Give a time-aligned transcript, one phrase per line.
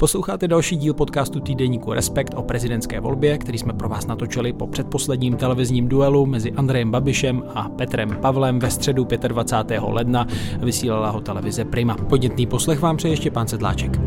[0.00, 4.66] Posloucháte další díl podcastu týdeníku Respekt o prezidentské volbě, který jsme pro vás natočili po
[4.66, 9.80] předposledním televizním duelu mezi Andrejem Babišem a Petrem Pavlem ve středu 25.
[9.82, 10.26] ledna.
[10.58, 11.94] Vysílala ho televize Prima.
[11.94, 14.00] Podnětný poslech vám přeje ještě pán Sedláček.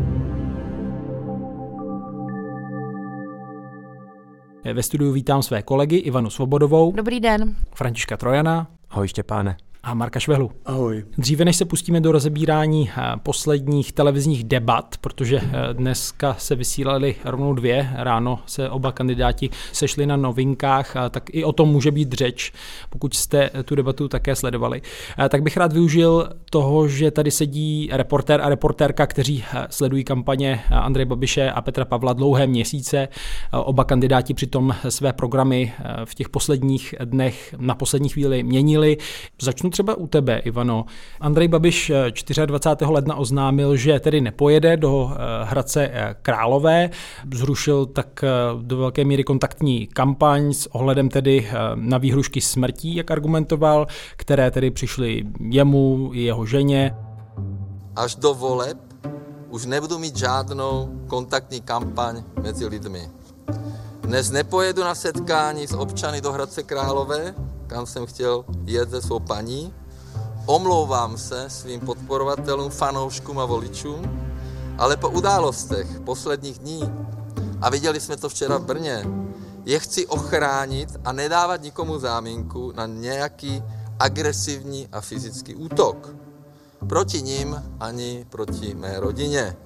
[4.74, 6.92] Ve studiu vítám své kolegy Ivanu Svobodovou.
[6.92, 7.56] Dobrý den.
[7.74, 8.66] Františka Trojana.
[8.90, 10.50] Ahoj Štěpáne a Marka Švehlu.
[10.64, 11.04] Ahoj.
[11.18, 17.14] Dříve než se pustíme do rozebírání eh, posledních televizních debat, protože eh, dneska se vysílali
[17.24, 22.12] rovnou dvě, ráno se oba kandidáti sešli na novinkách, tak i o tom může být
[22.12, 22.52] řeč,
[22.90, 24.82] pokud jste tu debatu také sledovali.
[25.18, 30.60] Eh, tak bych rád využil toho, že tady sedí reportér a reportérka, kteří sledují kampaně
[30.70, 33.08] Andreje Babiše a Petra Pavla dlouhé měsíce.
[33.52, 35.72] Oba kandidáti přitom své programy
[36.04, 38.96] v těch posledních dnech na poslední chvíli měnili.
[39.42, 40.84] Začnu třeba u tebe, Ivano.
[41.20, 42.86] Andrej Babiš 24.
[42.86, 46.90] Eh, ledna oznámil, že tedy nepojede do eh, Hradce eh, Králové.
[47.34, 48.24] Zrušil tak
[48.62, 54.70] do velké míry kontaktní kampaň s ohledem tedy na výhrušky smrtí, jak argumentoval, které tedy
[54.70, 56.94] přišly jemu i jeho ženě.
[57.96, 58.78] Až do voleb
[59.50, 63.08] už nebudu mít žádnou kontaktní kampaň mezi lidmi.
[64.00, 67.34] Dnes nepojedu na setkání s občany do Hradce Králové,
[67.74, 69.74] kam jsem chtěl jet se svou paní.
[70.46, 74.30] Omlouvám se svým podporovatelům, fanouškům a voličům,
[74.78, 76.92] ale po událostech posledních dní,
[77.60, 79.04] a viděli jsme to včera v Brně,
[79.64, 83.62] je chci ochránit a nedávat nikomu záminku na nějaký
[83.98, 86.14] agresivní a fyzický útok.
[86.88, 89.56] Proti ním ani proti mé rodině.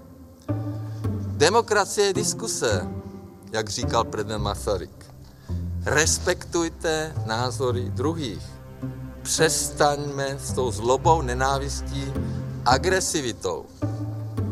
[1.36, 2.88] Demokracie je diskuse,
[3.52, 4.97] jak říkal prezident Masaryk.
[5.88, 8.42] Respektujte názory druhých.
[9.22, 12.04] Přestaňme s tou zlobou, nenávistí,
[12.64, 13.64] agresivitou.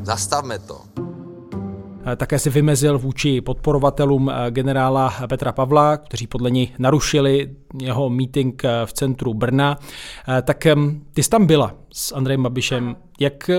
[0.02, 0.80] Zastavme to.
[2.16, 7.50] Také se vymezil vůči podporovatelům eh, generála Petra Pavla, kteří podle něj narušili
[7.82, 9.78] jeho meeting eh, v centru Brna.
[10.28, 10.66] Eh, tak
[11.12, 12.96] ty jsi tam byla s Andrejem Babišem.
[13.20, 13.50] Jak.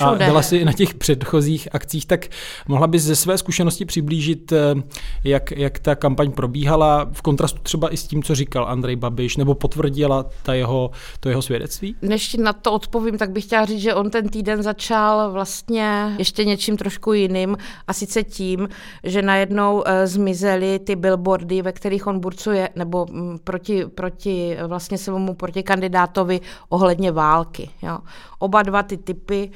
[0.00, 2.26] A byla si na těch předchozích akcích, tak
[2.68, 4.74] mohla bys ze své zkušenosti přiblížit, eh,
[5.24, 9.36] jak, jak ta kampaň probíhala v kontrastu třeba i s tím, co říkal Andrej Babiš,
[9.36, 10.90] nebo potvrdila ta jeho,
[11.20, 11.96] to jeho svědectví?
[12.02, 16.44] Než na to odpovím, tak bych chtěla říct, že on ten týden začal vlastně ještě
[16.44, 17.56] něčím trošku jiným
[17.88, 18.68] a sice tím,
[19.04, 24.98] že najednou uh, zmizely ty billboardy, ve kterých on burcuje, nebo m, proti, proti vlastně
[24.98, 27.70] svému proti kandidátovi ohledně války.
[27.82, 27.98] Jo.
[28.38, 29.50] Oba dva ty typy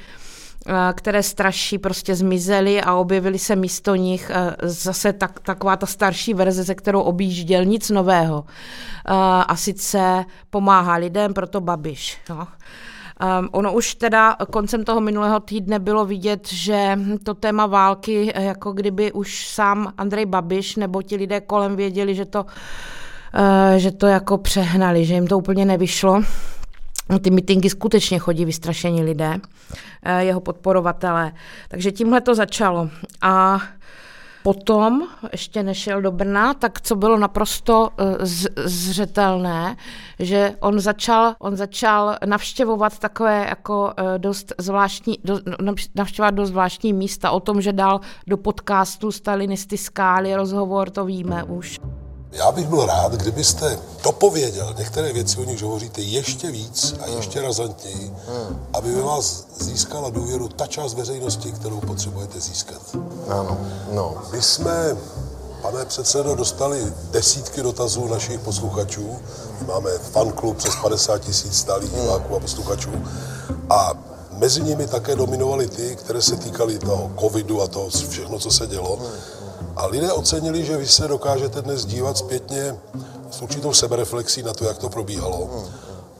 [0.93, 6.33] které straší, prostě zmizely a objevily se místo nich eh, zase tak, taková ta starší
[6.33, 8.45] verze, ze kterou objížděl nic nového.
[8.47, 9.11] Eh,
[9.47, 12.17] a sice pomáhá lidem, proto Babiš.
[12.29, 12.47] No.
[13.39, 18.71] Um, ono už teda koncem toho minulého týdne bylo vidět, že to téma války, jako
[18.71, 22.45] kdyby už sám Andrej Babiš nebo ti lidé kolem věděli, že to,
[23.77, 26.21] že to jako přehnali, že jim to úplně nevyšlo.
[27.21, 29.39] Ty mitingy skutečně chodí vystrašení lidé,
[30.03, 31.31] eh, jeho podporovatelé.
[31.67, 32.89] Takže tímhle to začalo.
[33.21, 33.61] A
[34.43, 38.25] Potom ještě nešel do Brna, tak co bylo naprosto eh,
[38.65, 39.75] zřetelné,
[40.19, 45.39] že on začal, on začal navštěvovat takové jako eh, dost zvláštní, do,
[45.95, 47.31] navštěvovat dost zvláštní místa.
[47.31, 51.79] O tom, že dal do podcastu Stalinisty skály rozhovor, to víme už.
[52.31, 57.41] Já bych byl rád, kdybyste dopověděl některé věci, o nich hovoříte ještě víc a ještě
[57.41, 58.13] razantněji,
[58.73, 62.81] aby ve vás získala důvěru ta část veřejnosti, kterou potřebujete získat.
[63.27, 63.57] Ano,
[63.91, 64.15] no.
[64.31, 64.97] My jsme,
[65.61, 69.19] pane předsedo, dostali desítky dotazů našich posluchačů.
[69.67, 72.91] Máme fanklub přes 50 tisíc stálých diváků a posluchačů.
[73.69, 73.93] A
[74.31, 78.67] mezi nimi také dominovaly ty, které se týkaly toho covidu a toho všechno, co se
[78.67, 78.99] dělo.
[79.81, 82.77] A lidé ocenili, že vy se dokážete dnes dívat zpětně
[83.31, 85.65] s určitou sebereflexí na to, jak to probíhalo.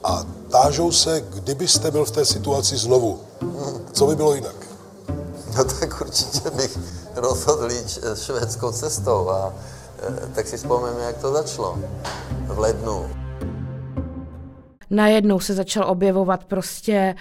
[0.04, 3.20] A tážou se, kdybyste byl v té situaci znovu,
[3.92, 4.54] co by bylo jinak?
[5.56, 6.78] No tak určitě bych
[7.14, 9.54] rozhodl jít švédskou cestou a
[10.02, 11.78] e, tak si vzpomeneme, jak to začalo
[12.46, 13.10] v lednu
[14.92, 17.14] najednou se začal objevovat prostě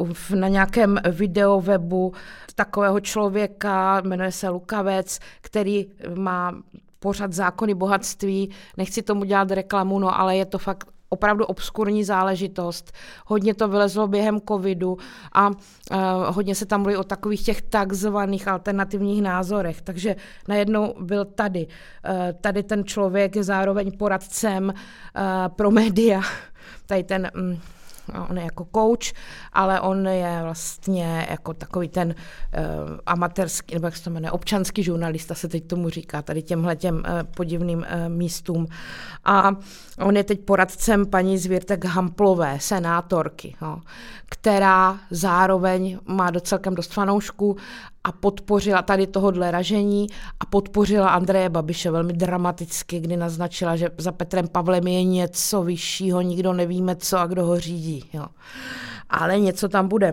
[0.00, 2.12] uh, na nějakém videowebu
[2.54, 6.52] takového člověka, jmenuje se Lukavec, který má
[6.98, 8.50] pořad zákony bohatství.
[8.76, 12.92] Nechci tomu dělat reklamu, no ale je to fakt opravdu obskurní záležitost.
[13.26, 14.98] Hodně to vylezlo během covidu
[15.32, 15.54] a uh,
[16.26, 19.82] hodně se tam mluví o takových těch takzvaných alternativních názorech.
[19.82, 20.16] Takže
[20.48, 21.66] najednou byl tady.
[21.66, 24.72] Uh, tady ten člověk je zároveň poradcem uh,
[25.48, 26.20] pro média.
[26.86, 27.60] Tady ten um,
[28.28, 29.12] on je jako coach,
[29.52, 32.14] ale on je vlastně jako takový ten uh,
[33.06, 36.94] amatérský, nebo jak se to jmenuje, občanský žurnalista se teď tomu říká, tady těmhle těm
[36.94, 37.02] uh,
[37.36, 38.66] podivným uh, místům.
[39.24, 39.52] A
[39.98, 43.80] on je teď poradcem paní Zvěrtek Hamplové, senátorky, no,
[44.28, 47.56] která zároveň má docelkem dost fanoušků
[48.04, 50.06] a podpořila tady tohohle ražení
[50.40, 56.20] a podpořila Andreje Babiše velmi dramaticky, kdy naznačila, že za Petrem Pavlem je něco vyššího,
[56.20, 58.10] nikdo nevíme co a kdo ho řídí.
[58.12, 58.26] Jo.
[59.10, 60.12] Ale něco tam bude.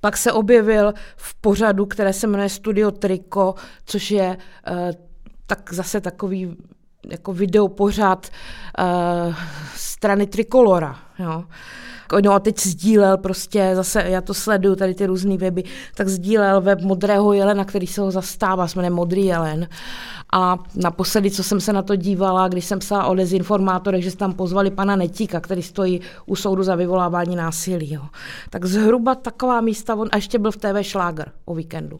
[0.00, 3.54] Pak se objevil v pořadu, které se jmenuje Studio Triko,
[3.84, 4.36] což je
[4.70, 4.90] uh,
[5.46, 6.56] tak zase takový
[7.08, 8.28] jako videopořad
[8.78, 9.34] uh,
[9.76, 10.96] strany Trikolora.
[11.18, 11.44] Jo.
[12.24, 15.64] No a teď sdílel prostě, zase já to sleduju, tady ty různé weby,
[15.94, 19.68] tak sdílel web Modrého jelena, který se ho zastává, jmenuje Modrý jelen.
[20.32, 24.32] A naposledy, co jsem se na to dívala, když jsem psala o dezinformátorech, že tam
[24.32, 27.92] pozvali pana Netíka, který stojí u soudu za vyvolávání násilí.
[27.92, 28.02] Jo.
[28.50, 31.98] Tak zhruba taková místa, on a ještě byl v TV Šláger o víkendu.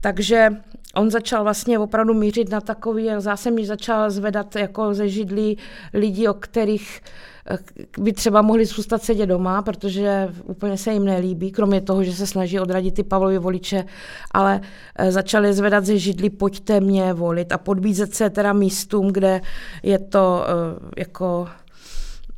[0.00, 0.50] Takže
[0.94, 5.58] on začal vlastně opravdu mířit na takový, zase mi začal zvedat jako ze židlí
[5.94, 7.02] lidí, o kterých
[7.50, 7.58] eh,
[7.98, 12.26] by třeba mohli zůstat sedět doma, protože úplně se jim nelíbí, kromě toho, že se
[12.26, 13.84] snaží odradit ty Pavlovi voliče,
[14.30, 14.60] ale
[14.96, 19.40] eh, začali zvedat ze židlí, pojďte mě volit a podbízet se teda místům, kde
[19.82, 21.48] je to eh, jako,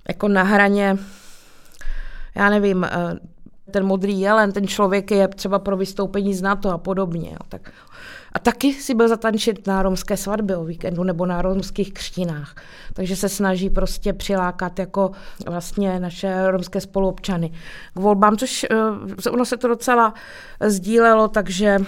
[0.09, 0.97] jako na hraně,
[2.35, 2.87] já nevím,
[3.71, 7.37] ten modrý jelen, ten člověk je třeba pro vystoupení z NATO a podobně.
[7.49, 7.73] Tak,
[8.33, 12.55] a taky si byl zatančit na romské svatbě o víkendu nebo na romských křtinách.
[12.93, 15.11] Takže se snaží prostě přilákat jako
[15.47, 17.53] vlastně naše romské spoluobčany
[17.95, 18.67] k volbám, což
[19.27, 20.15] uh, ono se to docela
[20.61, 21.79] sdílelo, takže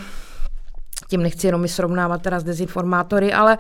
[1.09, 3.59] tím nechci jenom srovnávat teda s dezinformátory, ale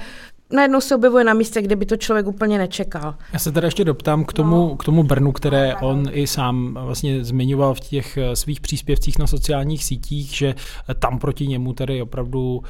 [0.55, 3.15] najednou se objevuje na místě, kde by to člověk úplně nečekal.
[3.33, 4.77] Já se teda ještě doptám k tomu, no.
[4.77, 9.27] k tomu Brnu, které on i sám vlastně zmiňoval v těch eh, svých příspěvcích na
[9.27, 10.55] sociálních sítích, že
[10.99, 12.63] tam proti němu tedy opravdu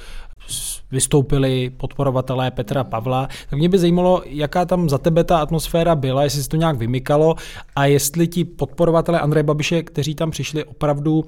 [0.91, 3.29] vystoupili podporovatelé Petra Pavla.
[3.51, 6.77] Tak mě by zajímalo, jaká tam za tebe ta atmosféra byla, jestli se to nějak
[6.77, 7.35] vymykalo
[7.77, 11.25] a jestli ti podporovatelé Andreje Babiše, kteří tam přišli opravdu,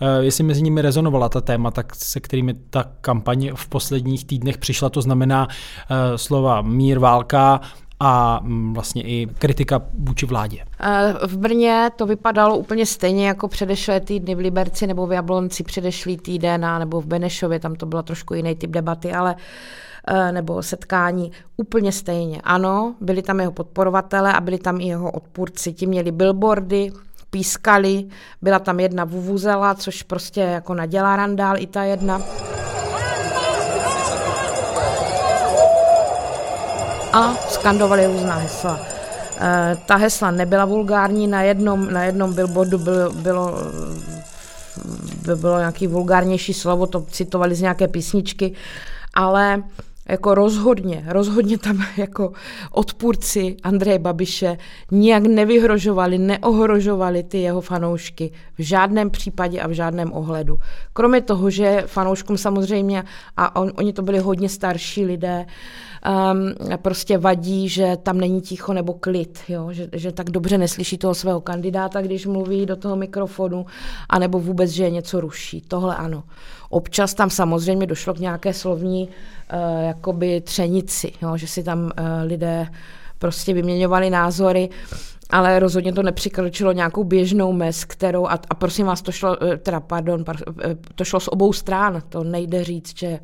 [0.00, 4.88] eh, jestli mezi nimi rezonovala ta témata, se kterými ta kampaň v posledních týdnech přišla,
[4.90, 7.60] to znamená eh, slova mír, válka,
[8.00, 10.64] a mm, vlastně i kritika vůči vládě.
[10.80, 15.62] Eh, v Brně to vypadalo úplně stejně jako předešlé týdny v Liberci nebo v Jablonci
[15.62, 19.36] předešlý týden a nebo v Benešově, tam to bylo trošku jiný typ debaty, ale
[20.08, 22.40] eh, nebo setkání úplně stejně.
[22.44, 25.72] Ano, byli tam jeho podporovatele a byli tam i jeho odpůrci.
[25.72, 26.92] Ti měli billboardy,
[27.30, 28.04] pískali,
[28.42, 32.20] byla tam jedna vuvuzela, což prostě jako nadělá randál i ta jedna.
[37.12, 38.80] A skandovali různá hesla.
[39.40, 43.58] E, ta hesla nebyla vulgární, na jednom, na jednom billboardu bylo, bylo,
[45.26, 48.54] by bylo nějaký vulgárnější slovo, to citovali z nějaké písničky,
[49.14, 49.62] ale
[50.08, 52.32] jako rozhodně, rozhodně tam jako
[52.70, 54.56] odpůrci Andreje Babiše
[54.90, 60.58] nijak nevyhrožovali, neohrožovali ty jeho fanoušky v žádném případě a v žádném ohledu.
[60.92, 63.04] Kromě toho, že fanouškům samozřejmě,
[63.36, 65.46] a on, oni to byli hodně starší lidé,
[66.08, 69.68] um, prostě vadí, že tam není ticho nebo klid, jo?
[69.72, 73.66] Že, že tak dobře neslyší toho svého kandidáta, když mluví do toho mikrofonu,
[74.08, 75.60] anebo vůbec, že něco ruší.
[75.68, 76.22] Tohle ano.
[76.70, 81.36] Občas tam samozřejmě došlo k nějaké slovní uh, jakoby třenici, jo?
[81.36, 81.90] že si tam uh,
[82.24, 82.66] lidé
[83.18, 84.68] prostě vyměňovali názory
[85.32, 89.56] ale rozhodně to nepřekročilo nějakou běžnou mez, kterou, a, a prosím vás, to šlo, eh,
[89.56, 90.24] teda pardon,
[90.64, 93.18] eh, to šlo z obou stran, to nejde říct, že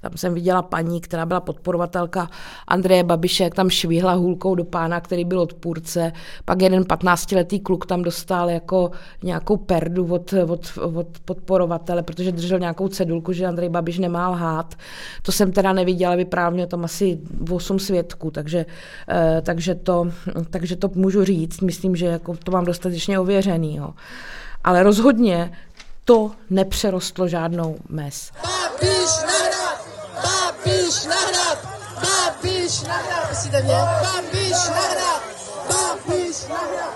[0.00, 2.30] tam jsem viděla paní, která byla podporovatelka
[2.68, 6.12] Andreje Babiše, jak tam švihla hůlkou do pána, který byl odpůrce,
[6.44, 8.90] pak jeden 15-letý kluk tam dostal jako
[9.22, 14.74] nějakou perdu od, od, od podporovatele, protože držel nějakou cedulku, že Andrej Babiš nemá lhát.
[15.22, 17.18] To jsem teda neviděla, vyprávně tam asi
[17.50, 18.66] 8 svědků, takže,
[19.08, 20.08] eh, takže, to,
[20.50, 23.76] takže to můžu říct říct, myslím, že jako to mám dostatečně ověřený.
[23.76, 23.94] Jo.
[24.64, 25.58] Ale rozhodně
[26.04, 28.30] to nepřerostlo žádnou mez.
[28.42, 29.86] Babiš nahrad!
[30.14, 31.58] Babiš nahrad!
[31.94, 33.30] Babiš nahrad!
[34.02, 35.22] Babiš nahrad!
[35.68, 36.91] Babiš nahrad!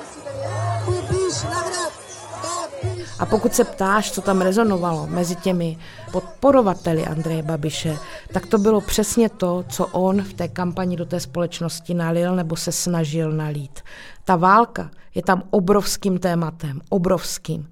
[3.19, 5.79] A pokud se ptáš, co tam rezonovalo mezi těmi
[6.13, 7.97] podporovateli Andreje Babiše,
[8.33, 12.57] tak to bylo přesně to, co on v té kampani do té společnosti nalil nebo
[12.57, 13.81] se snažil nalít.
[14.25, 17.71] Ta válka je tam obrovským tématem, obrovským.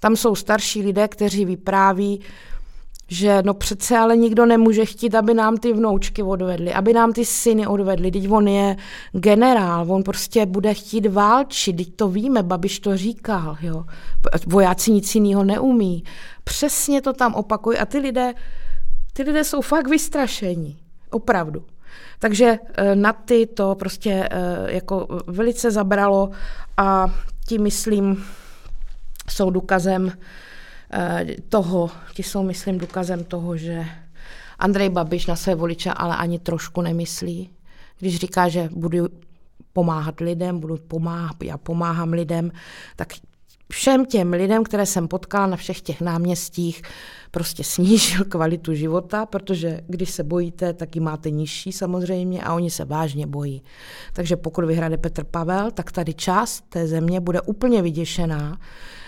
[0.00, 2.20] Tam jsou starší lidé, kteří vypráví,
[3.08, 7.24] že no přece ale nikdo nemůže chtít, aby nám ty vnoučky odvedli, aby nám ty
[7.24, 8.10] syny odvedli.
[8.10, 8.76] Teď on je
[9.12, 13.84] generál, on prostě bude chtít válčit, teď to víme, Babiš to říkal, jo.
[14.46, 16.04] Vojáci nic jiného neumí.
[16.44, 18.34] Přesně to tam opakují a ty lidé,
[19.12, 20.76] ty lidé jsou fakt vystrašení.
[21.10, 21.64] Opravdu.
[22.18, 26.30] Takže eh, na ty to prostě eh, jako velice zabralo
[26.76, 27.14] a
[27.48, 28.24] ti, myslím,
[29.30, 30.12] jsou důkazem
[31.48, 33.84] toho, ti jsou, myslím, důkazem toho, že
[34.58, 37.50] Andrej Babiš na své voliče ale ani trošku nemyslí.
[37.98, 39.08] Když říká, že budu
[39.72, 42.52] pomáhat lidem, budu pomáhat, já pomáhám lidem,
[42.96, 43.08] tak
[43.72, 46.82] všem těm lidem, které jsem potkala na všech těch náměstích,
[47.30, 52.70] prostě snížil kvalitu života, protože když se bojíte, tak ji máte nižší samozřejmě a oni
[52.70, 53.62] se vážně bojí.
[54.12, 58.58] Takže pokud vyhrade Petr Pavel, tak tady část té země bude úplně vyděšená,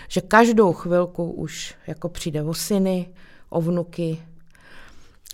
[0.09, 3.09] že každou chvilku už jako přijde o syny,
[3.49, 4.19] o vnuky,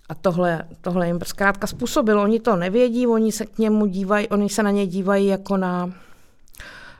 [0.09, 2.23] a tohle, tohle jim zkrátka způsobilo.
[2.23, 5.93] Oni to nevědí, oni se k němu dívají, oni se na ně dívají jako na,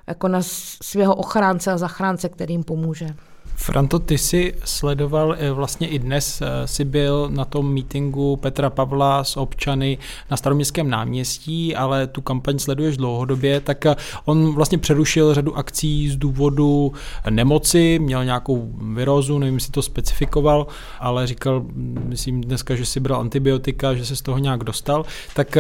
[0.08, 0.39] jako na
[0.82, 3.15] svého ochránce a zachránce, který jim pomůže.
[3.58, 8.70] Franto, ty jsi sledoval eh, vlastně i dnes, eh, si byl na tom mítingu Petra
[8.70, 9.98] Pavla s občany
[10.32, 13.96] na staroměstském náměstí, ale tu kampaň sleduješ dlouhodobě, tak eh,
[14.26, 16.94] on vlastně přerušil řadu akcí z důvodu
[17.30, 20.68] nemoci, měl nějakou virózu, nevím, jestli to specifikoval,
[21.00, 21.66] ale říkal,
[22.06, 25.58] myslím dneska, že si bral antibiotika, že se z toho nějak dostal, tak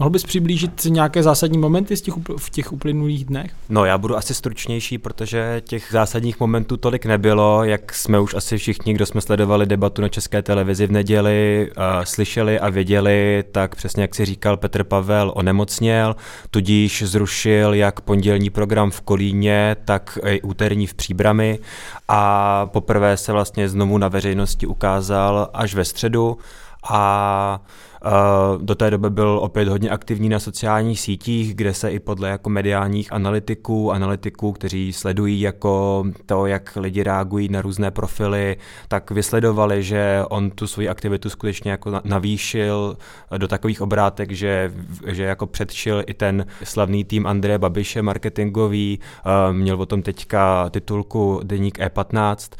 [0.00, 3.52] Mohl bys přiblížit nějaké zásadní momenty z těch, v těch uplynulých dnech?
[3.68, 8.58] No, já budu asi stručnější, protože těch zásadních momentů tolik nebylo, jak jsme už asi
[8.58, 13.74] všichni, kdo jsme sledovali debatu na české televizi v neděli, uh, slyšeli a věděli, tak
[13.74, 16.16] přesně jak si říkal, Petr Pavel onemocněl,
[16.50, 21.58] tudíž zrušil jak pondělní program v Kolíně, tak i úterní v Příbrami.
[22.08, 26.38] A poprvé se vlastně znovu na veřejnosti ukázal až ve středu.
[26.90, 27.60] A
[28.62, 32.50] do té doby byl opět hodně aktivní na sociálních sítích, kde se i podle jako
[32.50, 38.56] mediálních analytiků, analytiků, kteří sledují jako to, jak lidi reagují na různé profily,
[38.88, 42.96] tak vysledovali, že on tu svoji aktivitu skutečně jako navýšil
[43.38, 44.72] do takových obrátek, že,
[45.06, 49.00] že jako předšil i ten slavný tým Andreje Babiše marketingový,
[49.52, 52.56] měl o tom teďka titulku Deník E15,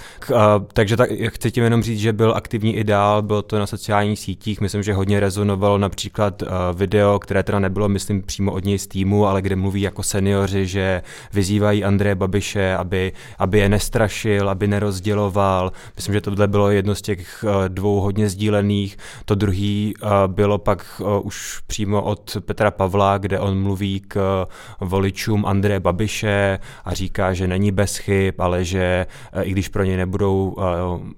[0.72, 2.84] takže tak, chci tím jenom říct, že byl aktivní i
[3.20, 7.88] bylo to na sociálních sítích, myslím, že hodně rezonovalo například uh, video, které teda nebylo,
[7.88, 12.76] myslím, přímo od něj z týmu, ale kde mluví jako seniori, že vyzývají Andreje Babiše,
[12.76, 15.72] aby, aby je nestrašil, aby nerozděloval.
[15.96, 18.96] Myslím, že tohle bylo jedno z těch uh, dvou hodně sdílených.
[19.24, 24.46] To druhý uh, bylo pak už přímo od Petra Pavla, kde on mluví k
[24.80, 29.06] voličům Andreje Babiše a říká, že není bez chyb, ale že
[29.42, 30.56] i když pro ně nebudou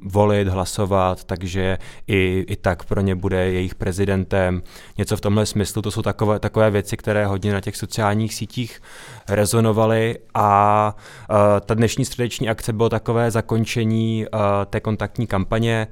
[0.03, 4.63] volit, hlasovat, takže i, i tak pro ně bude jejich prezident prezidentem,
[4.99, 5.83] něco v tomhle smyslu.
[5.83, 8.83] To jsou takové, takové věci, které hodně na těch sociálních sítích
[9.29, 10.95] rezonovaly a
[11.31, 14.41] uh, ta dnešní středeční akce bylo takové zakončení uh,
[14.71, 15.87] té kontaktní kampaně.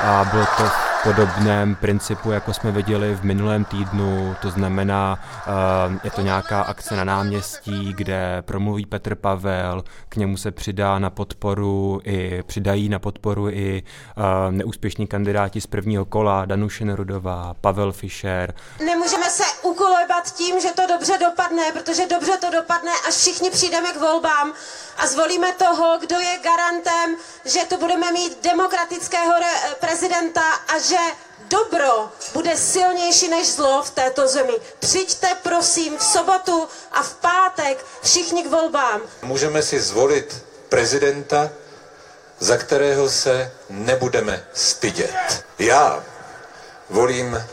[0.00, 6.10] A bylo to podobném principu, jako jsme viděli v minulém týdnu, to znamená, eh, je
[6.10, 12.00] to nějaká akce na náměstí, kde promluví Petr Pavel, k němu se přidá na podporu
[12.04, 18.54] i, přidají na podporu i eh, neúspěšní kandidáti z prvního kola, Danuše Nerudová, Pavel Fischer.
[18.86, 23.92] Nemůžeme se ukolebat tím, že to dobře dopadne, protože dobře to dopadne, až všichni přijdeme
[23.92, 24.54] k volbám
[24.96, 29.34] a zvolíme toho, kdo je garantem, že tu budeme mít demokratického
[29.80, 30.96] prezidenta a že
[31.40, 34.54] dobro bude silnější než zlo v této zemi.
[34.78, 39.00] Přijďte prosím v sobotu a v pátek všichni k volbám.
[39.22, 41.50] Můžeme si zvolit prezidenta,
[42.38, 45.44] za kterého se nebudeme stydět.
[45.58, 46.04] Já
[46.90, 47.44] volím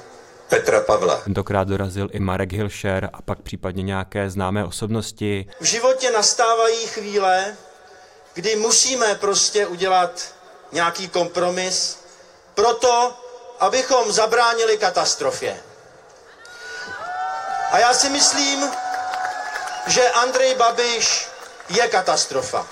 [0.49, 1.15] Petra Pavla.
[1.15, 5.45] Tentokrát dorazil i Marek Hilšer a pak případně nějaké známé osobnosti.
[5.59, 7.55] V životě nastávají chvíle,
[8.33, 10.33] kdy musíme prostě udělat
[10.71, 11.99] nějaký kompromis,
[12.55, 13.13] proto,
[13.59, 15.57] abychom zabránili katastrofě.
[17.71, 18.69] A já si myslím,
[19.87, 21.27] že Andrej Babiš
[21.69, 22.67] je katastrofa.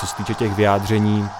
[0.00, 1.30] Co se týče těch vyjádření,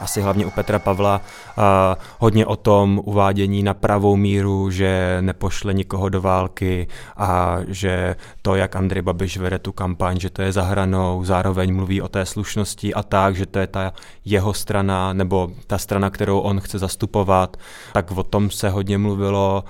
[0.00, 1.20] asi hlavně u Petra Pavla,
[1.56, 8.16] a hodně o tom uvádění na pravou míru, že nepošle nikoho do války a že
[8.42, 12.26] to, jak Andrej Babiš vede tu kampaň, že to je zahranou, zároveň mluví o té
[12.26, 13.92] slušnosti a tak, že to je ta
[14.24, 17.56] jeho strana nebo ta strana, kterou on chce zastupovat,
[17.92, 19.64] tak o tom se hodně mluvilo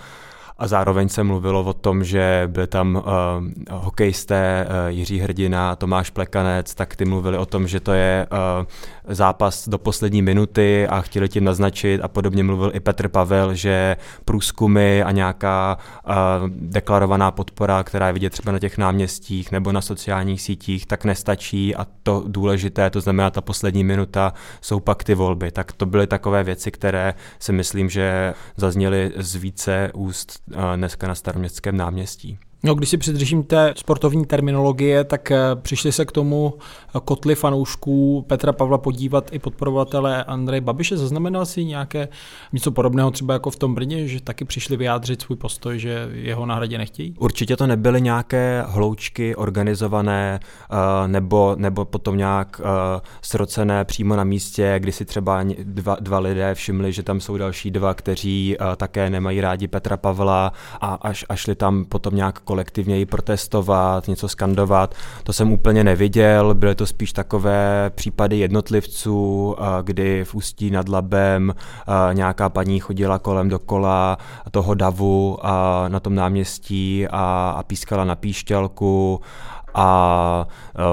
[0.60, 3.02] a zároveň se mluvilo o tom, že byl tam uh,
[3.70, 8.66] hokejisté uh, Jiří Hrdina, Tomáš Plekanec, tak ty mluvili o tom, že to je uh,
[9.08, 13.96] zápas do poslední minuty a chtěli tím naznačit a podobně mluvil i Petr Pavel, že
[14.24, 16.14] průzkumy a nějaká uh,
[16.48, 21.76] deklarovaná podpora, která je vidět třeba na těch náměstích nebo na sociálních sítích, tak nestačí
[21.76, 25.50] a to důležité, to znamená ta poslední minuta, jsou pak ty volby.
[25.50, 31.14] Tak to byly takové věci, které si myslím, že zazněly z více úst dneska na
[31.14, 32.38] staroměstském náměstí.
[32.62, 36.54] No, když si přidržím té sportovní terminologie, tak eh, přišli se k tomu
[36.96, 40.96] eh, kotly fanoušků Petra Pavla podívat i podporovatele Andreje Babiše.
[40.96, 42.08] Zaznamenal si nějaké
[42.52, 46.46] něco podobného třeba jako v tom Brně, že taky přišli vyjádřit svůj postoj, že jeho
[46.46, 47.14] nahradě nechtějí?
[47.18, 52.60] Určitě to nebyly nějaké hloučky organizované eh, nebo, nebo potom nějak
[53.22, 57.70] srocené přímo na místě, kdy si třeba dva, dva lidé všimli, že tam jsou další
[57.70, 63.06] dva, kteří také nemají rádi Petra Pavla a až, až šli tam potom nějak kolektivněji
[63.06, 64.94] protestovat, něco skandovat.
[65.24, 71.54] To jsem úplně neviděl, byly to spíš takové případy jednotlivců, kdy v Ústí nad Labem
[72.12, 74.18] nějaká paní chodila kolem dokola
[74.50, 75.38] toho davu
[75.88, 79.20] na tom náměstí a, a pískala na píšťalku
[79.74, 80.46] a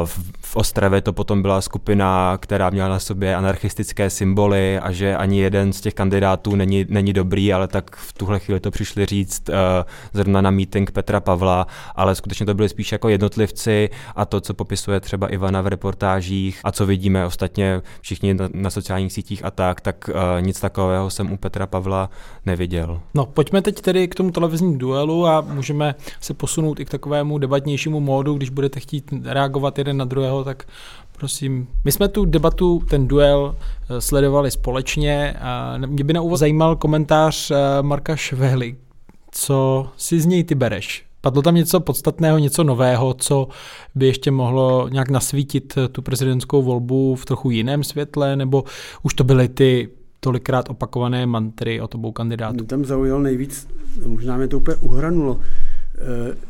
[0.04, 0.06] e,
[0.42, 5.40] v Ostravě to potom byla skupina, která měla na sobě anarchistické symboly a že ani
[5.40, 9.50] jeden z těch kandidátů není, není dobrý, ale tak v tuhle chvíli to přišli říct
[9.50, 9.56] uh,
[10.14, 14.54] zrovna na meeting Petra Pavla, ale skutečně to byly spíš jako jednotlivci a to, co
[14.54, 19.52] popisuje třeba Ivana v reportážích a co vidíme ostatně všichni na, na sociálních sítích a
[19.52, 22.10] tak, tak uh, nic takového jsem u Petra Pavla
[22.46, 23.02] neviděl.
[23.14, 27.38] No, pojďme teď tedy k tomu televiznímu duelu a můžeme se posunout i k takovému
[27.38, 30.68] debatnějšímu módu, když bude budete chtít reagovat jeden na druhého, tak
[31.18, 31.68] prosím.
[31.86, 33.56] My jsme tu debatu, ten duel
[33.90, 35.36] eh, sledovali společně.
[35.86, 38.76] Mě by na úvod zajímal komentář eh, Marka Švehly.
[39.32, 41.06] Co si z něj ty bereš?
[41.22, 43.48] Padlo tam něco podstatného, něco nového, co
[43.96, 48.64] by ještě mohlo nějak nasvítit eh, tu prezidentskou volbu v trochu jiném světle, nebo
[49.04, 52.54] už to byly ty tolikrát opakované mantry od obou kandidátů?
[52.54, 53.68] Mě tam zaujal nejvíc,
[54.06, 55.40] možná mě to úplně uhranulo,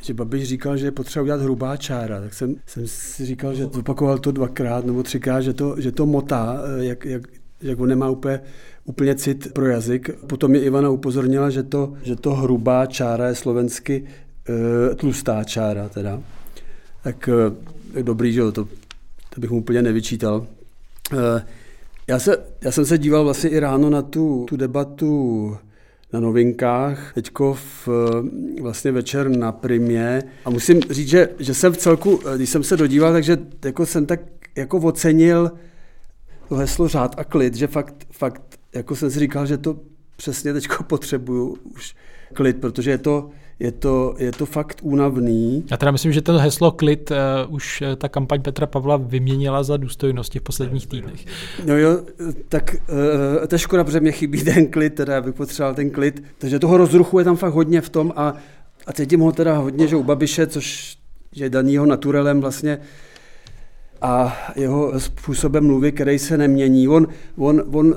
[0.01, 3.65] že Babiš říkal, že je potřeba udělat hrubá čára, tak jsem, jsem si říkal, že
[3.65, 7.21] opakoval to dvakrát nebo třikrát, že to, že to motá, eh, jak, jak,
[7.61, 8.39] jak on nemá úplně,
[8.85, 10.09] úplně cit pro jazyk.
[10.27, 14.03] Potom je Ivana upozornila, že to, že to hrubá čára je slovensky
[14.49, 16.21] e, tlustá čára teda.
[17.03, 17.29] Tak
[17.97, 18.51] e, dobrý, že to,
[19.29, 20.47] to bych mu úplně nevyčítal.
[21.13, 21.45] E,
[22.07, 25.57] já, se, já jsem se díval vlastně i ráno na tu, tu debatu
[26.13, 27.89] na novinkách, teďko v,
[28.61, 30.23] vlastně večer na Primě.
[30.45, 34.05] A musím říct, že, že jsem v celku, když jsem se dodíval, takže jako jsem
[34.05, 34.19] tak
[34.55, 35.51] jako ocenil
[36.49, 39.79] to heslo řád a klid, že fakt, fakt jako jsem si říkal, že to
[40.15, 41.95] přesně teďko potřebuju už
[42.33, 45.65] klid, protože je to, je to, je to fakt únavný.
[45.71, 47.17] Já teda myslím, že to heslo klid uh,
[47.53, 51.25] už uh, ta kampaň Petra Pavla vyměnila za důstojnosti v posledních týdnech.
[51.65, 51.99] No jo,
[52.49, 52.75] tak
[53.39, 56.23] uh, to je škoda, protože mě chybí ten klid, teda já bych potřeboval ten klid,
[56.37, 58.33] takže toho rozruchu je tam fakt hodně v tom a,
[58.87, 60.97] a cítím ho teda hodně, že u Babiše, což
[61.35, 62.79] je danýho naturelem vlastně,
[64.01, 66.87] a jeho způsobem mluvy, který se nemění.
[66.87, 67.07] On,
[67.37, 67.95] on, on,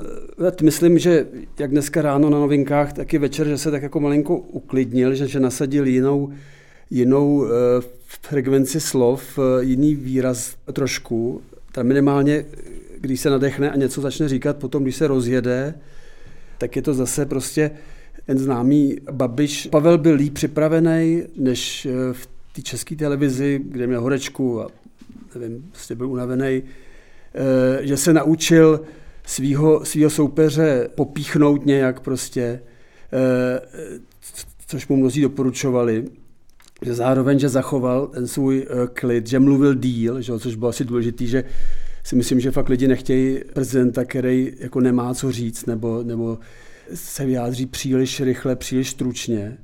[0.63, 1.27] myslím, že
[1.59, 5.27] jak dneska ráno na novinkách, tak i večer, že se tak jako malinko uklidnil, že,
[5.27, 6.31] že nasadil jinou,
[6.89, 7.47] jinou uh,
[8.21, 11.41] frekvenci slov, uh, jiný výraz trošku.
[11.71, 12.45] Tam minimálně,
[12.99, 15.73] když se nadechne a něco začne říkat, potom, když se rozjede,
[16.57, 17.71] tak je to zase prostě
[18.25, 19.67] ten známý Babiš.
[19.71, 24.67] Pavel byl líp připravený, než eh, v té české televizi, kde měl horečku a
[25.39, 26.63] nevím, prostě byl unavený,
[27.33, 28.81] eh, že se naučil
[29.25, 32.61] svýho, svýho soupeře popíchnout nějak prostě,
[33.13, 33.99] eh,
[34.67, 36.05] což mu mnozí doporučovali,
[36.81, 40.85] že zároveň, že zachoval ten svůj eh, klid, že mluvil díl, že, což bylo asi
[40.85, 41.43] důležitý, že
[42.03, 46.39] si myslím, že fakt lidi nechtějí prezidenta, který jako nemá co říct, nebo, nebo
[46.93, 49.57] se vyjádří příliš rychle, příliš stručně.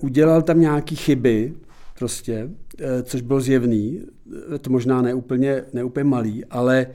[0.00, 1.52] Udělal tam nějaké chyby,
[1.98, 2.50] prostě,
[3.02, 4.02] což bylo zjevný,
[4.60, 6.86] to možná neúplně, neúplně malý, ale,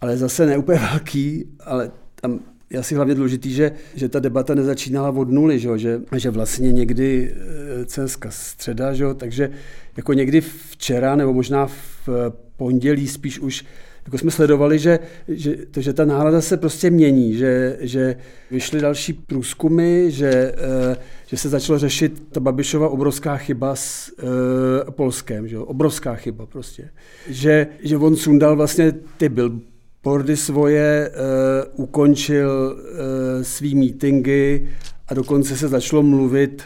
[0.00, 5.10] ale zase neúplně velký, ale tam je asi hlavně důležitý, že, že ta debata nezačínala
[5.10, 9.50] od nuly, že, že, že vlastně někdy eh, celská středa, že, takže
[9.96, 12.08] jako někdy včera nebo možná v
[12.56, 13.64] pondělí spíš už
[14.10, 18.16] jako jsme sledovali, že, že, to, že ta nálada se prostě mění, že, že
[18.50, 20.96] vyšly další průzkumy, že, eh,
[21.26, 26.90] že se začalo řešit ta Babišova obrovská chyba s uh, Polskem, že obrovská chyba prostě.
[27.28, 34.68] Že, že on sundal vlastně ty billboardy svoje, uh, ukončil uh, svý meetingy
[35.08, 36.62] a dokonce se začalo mluvit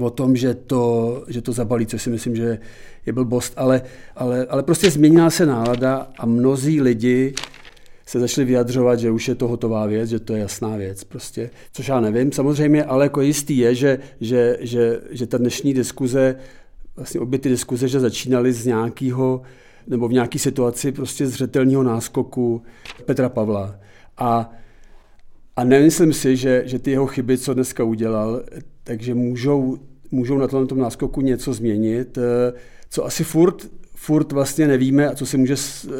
[0.00, 2.58] o tom, že to, že to zabalí, což si myslím, že
[3.08, 3.82] je blbost, ale,
[4.16, 7.34] ale, ale prostě změnila se nálada a mnozí lidi
[8.06, 11.50] se začali vyjadřovat, že už je to hotová věc, že to je jasná věc, prostě,
[11.72, 16.36] což já nevím samozřejmě, ale jako jistý je, že, že, že, že ta dnešní diskuze,
[16.96, 19.42] vlastně obě ty diskuze, že začínaly z nějakého
[19.86, 22.62] nebo v nějaké situaci prostě zřetelného náskoku
[23.04, 23.78] Petra Pavla.
[24.18, 24.52] A,
[25.56, 28.42] a nemyslím si, že, že ty jeho chyby, co dneska udělal,
[28.84, 29.78] takže můžou,
[30.10, 32.18] můžou na tom náskoku něco změnit,
[32.90, 33.66] co asi furt
[34.00, 35.90] furt vlastně nevíme, a co, se může, eh,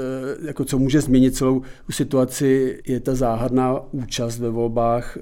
[0.47, 5.21] jako co může změnit celou situaci, je ta záhadná účast ve volbách, eh,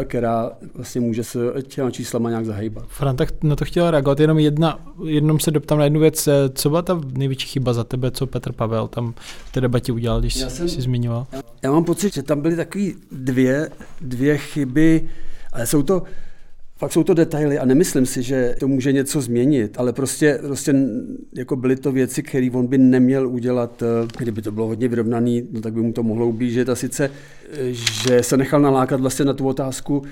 [0.00, 2.84] eh, která vlastně může se těma číslama nějak zahýbat.
[2.88, 4.20] Fran, tak na to chtěl reagovat.
[4.20, 6.28] Jenom jedna, jednom se doptám na jednu věc.
[6.54, 10.20] Co byla ta největší chyba za tebe, co Petr Pavel tam v té debatě udělal,
[10.20, 11.26] když já jsem, jsi zmiňoval?
[11.62, 15.08] Já mám pocit, že tam byly takové dvě, dvě chyby,
[15.52, 16.02] ale jsou to,
[16.82, 20.74] Fakt jsou to detaily a nemyslím si, že to může něco změnit, ale prostě, prostě
[21.34, 25.48] jako byly to věci, které on by neměl udělat, eh, kdyby to bylo hodně vyrovnaný,
[25.50, 27.10] no tak by mu to mohlo ublížit a sice,
[27.52, 30.02] eh, že se nechal nalákat vlastně na tu otázku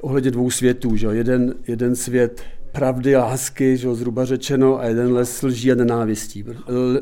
[0.00, 1.06] ohledně dvou světů, že?
[1.06, 3.94] Jeden, jeden svět pravdy, lásky, že?
[3.94, 6.44] zhruba řečeno, a jeden les lží a nenávistí.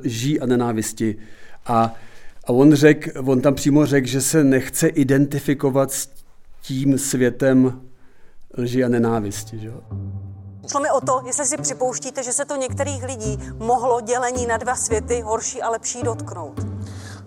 [0.05, 1.17] Lží a nenávisti.
[1.67, 1.95] A,
[2.45, 6.11] a on, řek, on tam přímo řekl, že se nechce identifikovat s
[6.63, 7.81] tím světem
[8.59, 9.59] lži a nenávisti.
[9.59, 9.73] Že?
[10.71, 14.57] Šlo mi o to, jestli si připouštíte, že se to některých lidí mohlo dělení na
[14.57, 16.73] dva světy horší a lepší dotknout.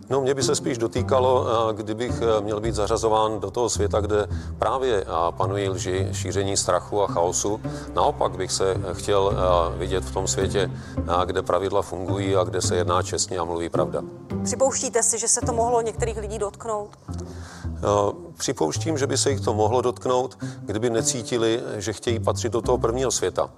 [0.10, 4.02] No, mě by se spíš dotýkalo, eh, kdybych eh, měl být zařazován do toho světa,
[4.02, 4.28] kde
[4.60, 5.06] právě eh,
[5.38, 7.62] panují lži, šíření strachu a chaosu.
[7.94, 9.34] Naopak bych se chtěl
[9.78, 10.72] vidět v tom světě,
[11.26, 14.02] kde pravidla fungují a kde se jedná čestně a mluví pravda.
[14.44, 16.90] Připouštíte si, že se to mohlo některých lidí dotknout?
[18.38, 22.78] Připouštím, že by se jich to mohlo dotknout, kdyby necítili, že chtějí patřit do toho
[22.78, 23.50] prvního světa.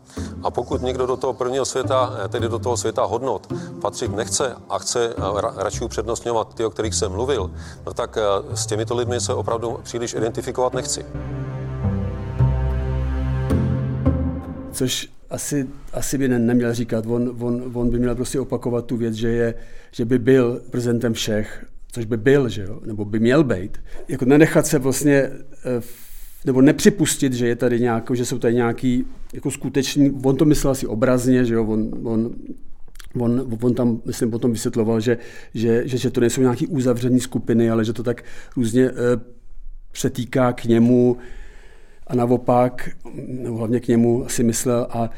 [0.43, 4.79] A pokud někdo do toho prvního světa, tedy do toho světa hodnot, patřit nechce a
[4.79, 5.13] chce
[5.55, 7.51] radši upřednostňovat ty, o kterých jsem mluvil,
[7.85, 8.17] no tak
[8.53, 11.05] s těmito lidmi se opravdu příliš identifikovat nechci.
[14.71, 17.05] Což asi, asi by ne, neměl říkat.
[17.07, 19.53] On, on, on by měl prostě opakovat tu věc, že, je,
[19.91, 21.65] že by byl prezidentem všech
[21.97, 23.77] což by byl, že jo, nebo by měl být.
[24.07, 25.15] Jako nenechat se vlastně,
[25.65, 25.81] eh,
[26.45, 30.71] nebo nepřipustit, že je tady nějaký, že jsou tady nějaký jako skutečný, on to myslel
[30.71, 32.35] asi obrazně, že jo, on, on
[33.19, 35.17] On, on tam, myslím, potom vysvětloval, že,
[35.53, 38.23] že, že, že to nejsou nějaké uzavřené skupiny, ale že to tak
[38.55, 38.93] různě e,
[39.91, 41.17] přetýká k němu
[42.07, 42.89] a naopak,
[43.27, 45.09] nebo hlavně k němu asi myslel a,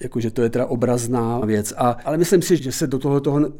[0.00, 1.74] jakože to je teda obrazná věc.
[1.76, 3.50] A, ale myslím si, že se do toho, toho eh,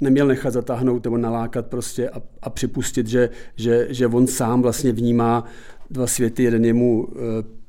[0.00, 4.92] neměl nechat zatáhnout nebo nalákat prostě a, a připustit, že, že, že on sám vlastně
[4.92, 5.44] vnímá
[5.90, 7.64] dva světy, jeden je mu eh,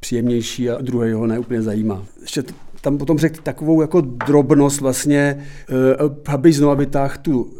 [0.00, 2.02] příjemnější a druhý ho neúplně zajímá.
[2.20, 2.42] Ještě
[2.80, 5.44] tam potom řekl takovou jako drobnost vlastně,
[6.00, 7.50] uh, aby znovu vytáhl tu,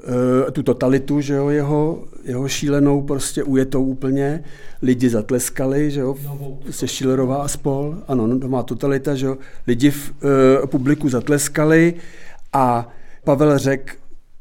[0.52, 4.44] tu totalitu, že jo, jeho, jeho šílenou prostě ujetou úplně.
[4.82, 6.16] Lidi zatleskali, že jo,
[6.70, 9.38] se Schillerová a spol, ano, nová totalita, že jo.
[9.66, 11.94] Lidi v uh, publiku zatleskali
[12.52, 12.88] a
[13.24, 13.94] Pavel řekl,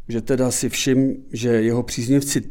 [0.08, 2.42] že teda si všim, že jeho příznivci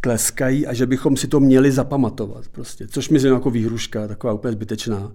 [0.00, 4.52] tleskají a že bychom si to měli zapamatovat prostě, což mi jako výhruška, taková úplně
[4.52, 5.12] zbytečná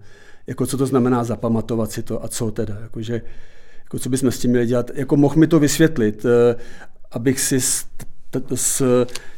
[0.47, 3.21] jako co to znamená zapamatovat si to a co teda, jakože,
[3.84, 6.56] jako co bychom s tím měli dělat, jako mohl mi to vysvětlit, eh,
[7.12, 7.60] abych si
[8.39, 8.81] z, z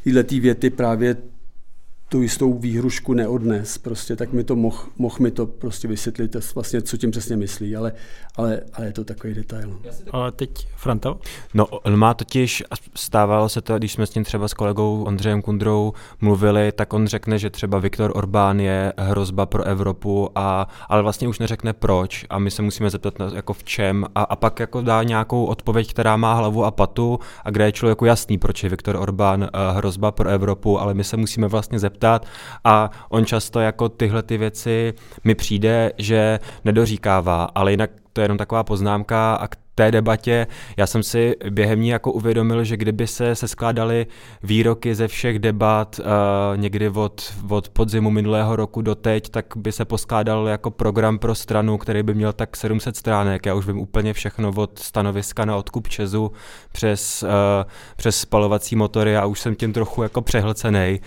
[0.04, 1.16] této věty právě
[2.10, 6.82] tu jistou výhrušku neodnes, prostě, tak mi to mohl moh mi to prostě vysvětlit, vlastně,
[6.82, 7.92] co tím přesně myslí, ale,
[8.36, 9.80] ale, ale je to takový detail.
[10.14, 10.16] No.
[10.16, 11.18] A teď Franta?
[11.54, 12.64] No, on má totiž,
[12.96, 17.08] stávalo se to, když jsme s tím třeba s kolegou Ondřejem Kundrou mluvili, tak on
[17.08, 22.26] řekne, že třeba Viktor Orbán je hrozba pro Evropu, a, ale vlastně už neřekne proč
[22.30, 25.90] a my se musíme zeptat jako v čem a, a pak jako dá nějakou odpověď,
[25.90, 29.50] která má hlavu a patu a kde je člověku jasný, proč je Viktor Orbán eh,
[29.72, 32.26] hrozba pro Evropu, ale my se musíme vlastně zeptat, zeptat
[32.64, 38.26] a on často jako tyhle ty věci mi přijde, že nedoříkává, ale jinak to je
[38.26, 42.78] jenom taková poznámka a k té debatě já jsem si během ní jako uvědomil, že
[42.78, 44.08] kdyby se, se skládaly
[44.44, 46.06] výroky ze všech debat uh,
[46.58, 51.36] někdy od, od podzimu minulého roku do teď, tak by se poskládal jako program pro
[51.36, 53.46] stranu, který by měl tak 700 stránek.
[53.46, 56.32] Já už vím úplně všechno od stanoviska na odkup Česu
[56.72, 57.30] přes, uh,
[57.98, 61.00] přes spalovací motory a už jsem tím trochu jako přehlcený.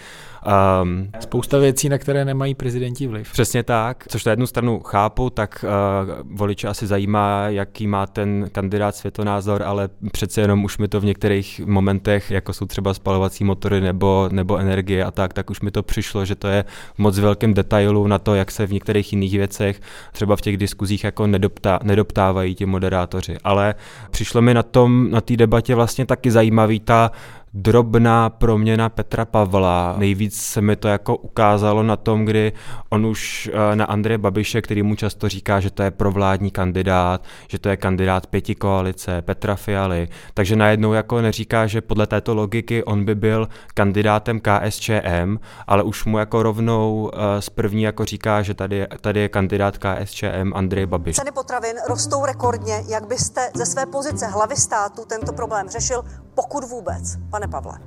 [0.83, 3.33] Um, Spousta věcí, na které nemají prezidenti vliv.
[3.33, 8.48] Přesně tak, což na jednu stranu chápu, tak uh, voliče asi zajímá, jaký má ten
[8.53, 13.44] kandidát světonázor, ale přece jenom už mi to v některých momentech, jako jsou třeba spalovací
[13.44, 16.98] motory nebo, nebo energie a tak, tak už mi to přišlo, že to je v
[16.98, 19.81] moc velkém detailu na to, jak se v některých jiných věcech,
[20.12, 23.37] třeba v těch diskuzích jako nedoptá, nedoptávají ti moderátoři.
[23.44, 23.74] Ale
[24.11, 27.11] přišlo mi na tom, na té debatě vlastně taky zajímavý ta
[27.55, 29.95] drobná proměna Petra Pavla.
[29.99, 32.53] Nejvíc se mi to jako ukázalo na tom, kdy
[32.89, 37.25] on už eh, na Andreje Babiše, který mu často říká, že to je provládní kandidát,
[37.49, 42.35] že to je kandidát pěti koalice, Petra Fialy, takže najednou jako neříká, že podle této
[42.35, 48.05] logiky on by byl kandidátem KSČM, ale už mu jako rovnou eh, z první jako
[48.05, 51.17] říká, že tady, tady je kandidát KSČM Andrej Babiš.
[51.17, 52.83] Ceny potravin rostou rekordně.
[52.89, 56.03] Jak byste ze své pozice hlavy státu tento problém řešil,
[56.35, 57.03] pokud vůbec?
[57.31, 57.79] Pane Pavle.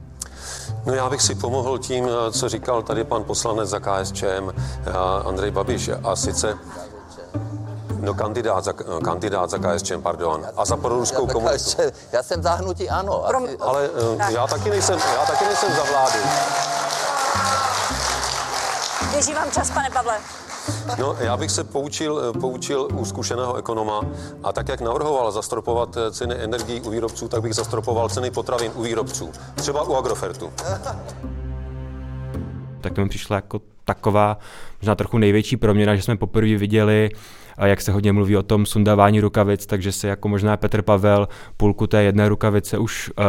[0.85, 4.51] No já bych si pomohl tím, co říkal tady pan poslanec za KSČM
[5.25, 5.89] Andrej Babiš.
[6.03, 6.57] A sice
[8.03, 10.45] No kandidát za, kandidát za KSČM, pardon.
[10.57, 11.81] A za proruskou komunitu.
[12.11, 13.25] Já jsem zahnutí ano.
[13.27, 13.57] Asi...
[13.59, 16.19] Ale uh, já taky nejsem, já taky nejsem za vládu.
[19.11, 20.17] Běží vám čas, pane Pavle.
[20.99, 24.01] No, já bych se poučil, poučil u zkušeného ekonoma
[24.43, 28.83] a tak, jak navrhoval zastropovat ceny energií u výrobců, tak bych zastropoval ceny potravin u
[28.83, 29.31] výrobců.
[29.55, 30.53] Třeba u Agrofertu.
[32.81, 34.37] Tak to mi přišla jako taková
[34.81, 37.09] možná trochu největší proměna, že jsme poprvé viděli,
[37.63, 41.87] jak se hodně mluví o tom sundávání rukavic, takže se jako možná Petr Pavel půlku
[41.87, 43.25] té jedné rukavice už uh,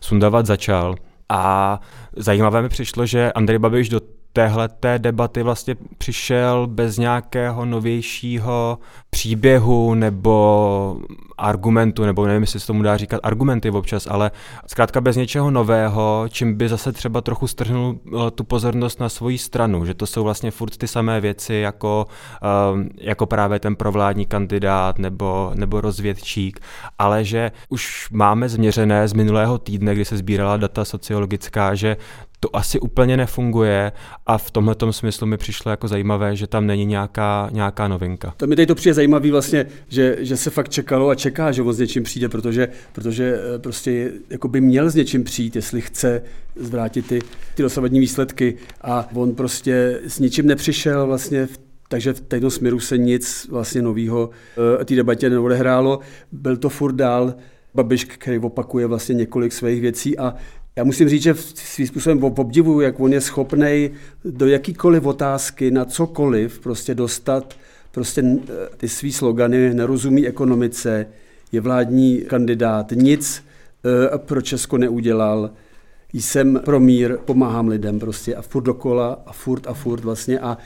[0.00, 0.94] sundavat začal.
[1.28, 1.80] A
[2.16, 4.00] zajímavé mi přišlo, že Andrej Babiš do
[4.32, 8.78] téhle té debaty vlastně přišel bez nějakého novějšího
[9.10, 10.96] příběhu nebo
[11.38, 14.30] argumentu, nebo nevím, jestli se tomu dá říkat argumenty občas, ale
[14.66, 19.38] zkrátka bez něčeho nového, čím by zase třeba trochu strhnul eh, tu pozornost na svoji
[19.38, 22.06] stranu, že to jsou vlastně furt ty samé věci, jako,
[22.42, 26.60] eh, jako právě ten provládní kandidát nebo, nebo rozvědčík,
[26.98, 31.96] ale že už máme změřené z minulého týdne, kdy se sbírala data sociologická, že
[32.40, 33.92] to asi úplně nefunguje
[34.26, 38.34] a v tomhle smyslu mi přišlo jako zajímavé, že tam není nějaká, nějaká novinka.
[38.36, 41.62] To mi tady to přijde zajímavé vlastně, že, že se fakt čekalo a čeká, že
[41.62, 45.80] on s něčím přijde, protože, protože eh, prostě jako by měl s něčím přijít, jestli
[45.80, 46.22] chce
[46.56, 47.18] zvrátit ty,
[47.54, 51.58] ty dosavadní výsledky a on prostě s ničím nepřišel vlastně v
[51.90, 54.30] takže v této směru se nic vlastně nového
[54.78, 56.00] uh, té debatě neodehrálo.
[56.32, 57.34] Byl to furt dál
[57.74, 60.34] Babiš, který opakuje vlastně několik svých věcí a
[60.78, 63.90] já musím říct, že svým způsobem obdivuju, jak on je schopný
[64.24, 67.56] do jakýkoliv otázky, na cokoliv, prostě dostat
[67.90, 68.22] prostě
[68.76, 71.06] ty svý slogany, nerozumí ekonomice,
[71.52, 73.44] je vládní kandidát, nic
[74.14, 75.50] e, pro Česko neudělal,
[76.12, 80.58] jsem pro mír, pomáhám lidem prostě a furt dokola a furt a furt vlastně a,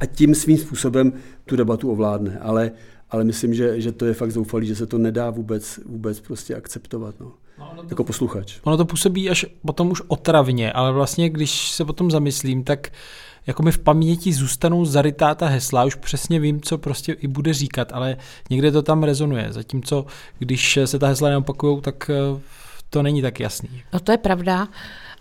[0.00, 1.12] a tím svým způsobem
[1.44, 2.38] tu debatu ovládne.
[2.40, 2.72] Ale,
[3.10, 6.54] ale myslím, že, že to je fakt zoufalý, že se to nedá vůbec, vůbec prostě
[6.54, 7.14] akceptovat.
[7.20, 7.32] No.
[7.58, 8.58] No, to, jako posluchač.
[8.62, 12.88] Ono to působí až potom už otravně, ale vlastně, když se potom zamyslím, tak
[13.46, 17.54] jako mi v paměti zůstanou zarytá ta hesla, už přesně vím, co prostě i bude
[17.54, 18.16] říkat, ale
[18.50, 19.52] někde to tam rezonuje.
[19.52, 20.06] Zatímco,
[20.38, 22.40] když se ta hesla neopakují, tak eh,
[22.90, 23.82] to není tak jasný.
[23.92, 24.68] No to je pravda,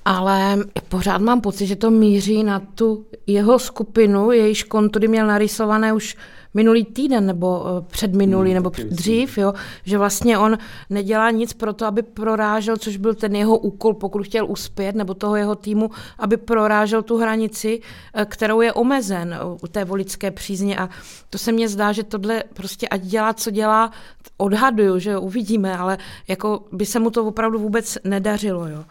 [0.05, 0.57] ale
[0.89, 6.17] pořád mám pocit, že to míří na tu jeho skupinu, jejíž kontury měl narysované už
[6.55, 10.57] minulý týden nebo eh, předminulý hmm, nebo dřív, jo, že vlastně on
[10.89, 15.13] nedělá nic pro to, aby prorážel, což byl ten jeho úkol, pokud chtěl uspět, nebo
[15.13, 15.89] toho jeho týmu,
[16.19, 17.81] aby prorážel tu hranici,
[18.13, 20.89] eh, kterou je omezen eh, u té voličské přízně a
[21.29, 23.91] to se mně zdá, že tohle prostě ať dělá, co dělá,
[24.37, 28.83] odhaduju, že jo, uvidíme, ale jako by se mu to opravdu vůbec nedařilo, jo.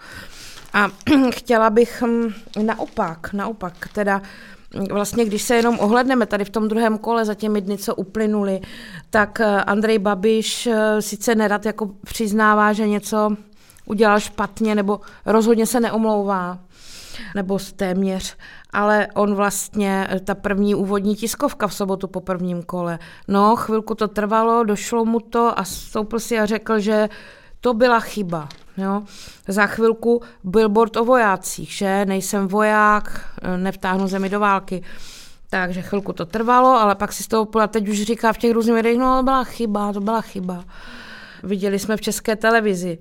[0.75, 0.89] A
[1.31, 2.33] chtěla bych hm,
[2.63, 4.23] naopak, naopak, teda
[4.91, 8.61] vlastně, když se jenom ohledneme tady v tom druhém kole za těmi dny, co uplynuly,
[9.11, 13.37] tak eh, Andrej Babiš eh, sice nerad jako přiznává, že něco
[13.87, 16.59] udělal špatně, nebo rozhodně se neomlouvá,
[17.35, 18.37] nebo téměř,
[18.71, 23.95] ale on vlastně, eh, ta první úvodní tiskovka v sobotu po prvním kole, no, chvilku
[23.95, 27.09] to trvalo, došlo mu to a stoupil si a řekl, že
[27.61, 28.49] to byla chyba.
[28.77, 29.03] Jo?
[29.49, 34.83] Za chvilku billboard o vojácích, že nejsem voják, nevtáhnu zemi do války.
[35.51, 38.53] Takže chvilku to trvalo, ale pak si z toho a teď už říká v těch
[38.53, 40.65] různých videích, no to byla chyba, to byla chyba.
[41.43, 42.99] Viděli jsme v české televizi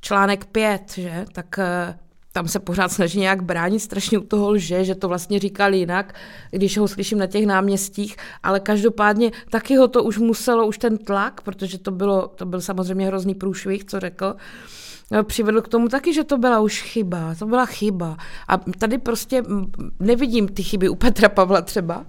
[0.00, 1.24] článek 5, že?
[1.32, 1.98] Tak eh,
[2.32, 6.14] tam se pořád snaží nějak bránit, strašně u toho lže, že to vlastně říkal jinak,
[6.50, 10.98] když ho slyším na těch náměstích, ale každopádně taky ho to už muselo, už ten
[10.98, 14.36] tlak, protože to, bylo, to byl samozřejmě hrozný průšvih, co řekl,
[15.22, 17.34] přivedl k tomu taky, že to byla už chyba.
[17.38, 18.16] To byla chyba.
[18.48, 19.42] A tady prostě
[20.00, 22.06] nevidím ty chyby u Petra Pavla třeba,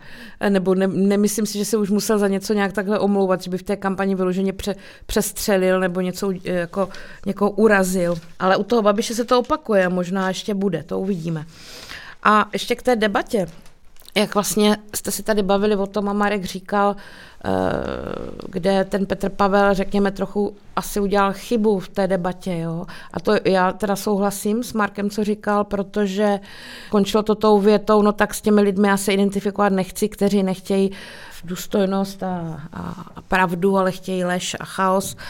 [0.49, 3.57] nebo ne, nemyslím si, že se už musel za něco nějak takhle omlouvat, že by
[3.57, 6.89] v té kampani vyloženě pře, přestřelil nebo něco jako
[7.25, 8.15] někoho urazil.
[8.39, 11.45] Ale u toho Babiše se to opakuje možná ještě bude, to uvidíme.
[12.23, 13.47] A ještě k té debatě
[14.15, 16.95] jak vlastně jste si tady bavili o tom a Marek říkal,
[17.45, 17.49] eh,
[18.49, 22.57] kde ten Petr Pavel, řekněme, trochu asi udělal chybu v té debatě.
[22.57, 22.85] Jo?
[23.13, 26.39] A to já teda souhlasím s Markem, co říkal, protože
[26.89, 30.91] končilo to tou větou, no tak s těmi lidmi já se identifikovat nechci, kteří nechtějí
[31.43, 32.95] důstojnost a, a,
[33.27, 35.13] pravdu, ale chtějí lež a chaos.
[35.13, 35.21] Uh,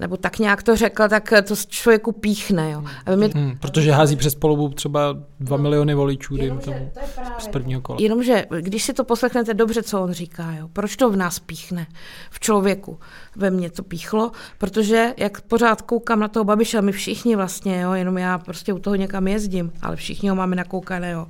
[0.00, 2.70] nebo tak nějak to řekl, tak to člověku píchne.
[2.70, 2.84] Jo.
[3.06, 3.26] A mě...
[3.26, 6.92] hmm, protože hází přes polubu třeba dva no, miliony voličů dejme tomu,
[7.38, 7.98] z prvního kola.
[8.00, 11.86] Jenomže, když si to poslechnete dobře, co on říká, jo, proč to v nás píchne,
[12.30, 12.98] v člověku,
[13.36, 17.92] ve mně to píchlo, protože jak pořád koukám na toho Babiše, my všichni vlastně, jo,
[17.92, 21.26] jenom já prostě u toho někam jezdím, ale všichni ho máme nakoukané, jo,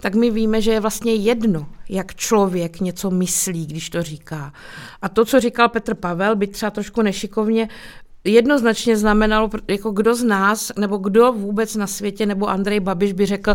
[0.00, 4.52] tak my víme, že je vlastně jedno, jak člověk něco myslí, když to říká.
[5.02, 7.68] A to, co říkal Petr Pavel, by třeba trošku nešikovně
[8.24, 13.26] jednoznačně znamenalo, jako kdo z nás, nebo kdo vůbec na světě, nebo Andrej Babiš by
[13.26, 13.54] řekl,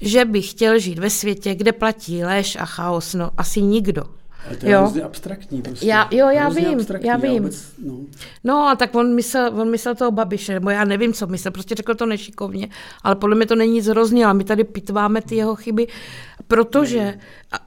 [0.00, 3.14] že by chtěl žít ve světě, kde platí lež a chaos.
[3.14, 4.02] No, asi nikdo.
[4.46, 4.80] Ale to je jo.
[4.80, 5.62] hrozně abstraktní.
[5.62, 5.86] Prostě.
[5.86, 7.32] Já, jo, já vím, já vím.
[7.32, 7.98] Vůbec, no.
[8.44, 11.74] no a tak on myslel, on myslel toho Babiše, nebo já nevím, co myslel, prostě
[11.74, 12.68] řekl to nešikovně,
[13.02, 15.86] ale podle mě to není nic hrozně, ale my tady pitváme ty jeho chyby,
[16.48, 17.18] protože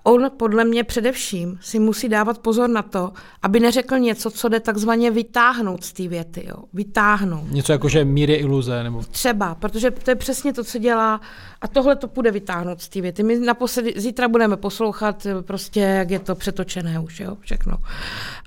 [0.03, 3.11] on podle mě především si musí dávat pozor na to,
[3.41, 6.63] aby neřekl něco, co jde takzvaně vytáhnout z té věty, jo.
[6.73, 7.51] Vytáhnout.
[7.51, 9.03] Něco jako, že mír je iluze, nebo...
[9.11, 11.21] Třeba, protože to je přesně to, co dělá
[11.61, 13.23] a tohle to půjde vytáhnout z té věty.
[13.23, 17.77] My naposledy, zítra budeme poslouchat eh, prostě, jak je to přetočené už, jo, všechno.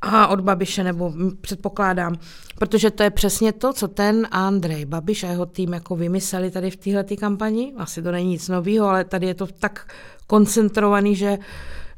[0.03, 2.15] A od Babiše, nebo předpokládám,
[2.59, 6.71] protože to je přesně to, co ten Andrej Babiš a jeho tým jako vymysleli tady
[6.71, 7.73] v téhle kampani.
[7.77, 9.93] Asi to není nic nového, ale tady je to tak
[10.27, 11.39] koncentrovaný, že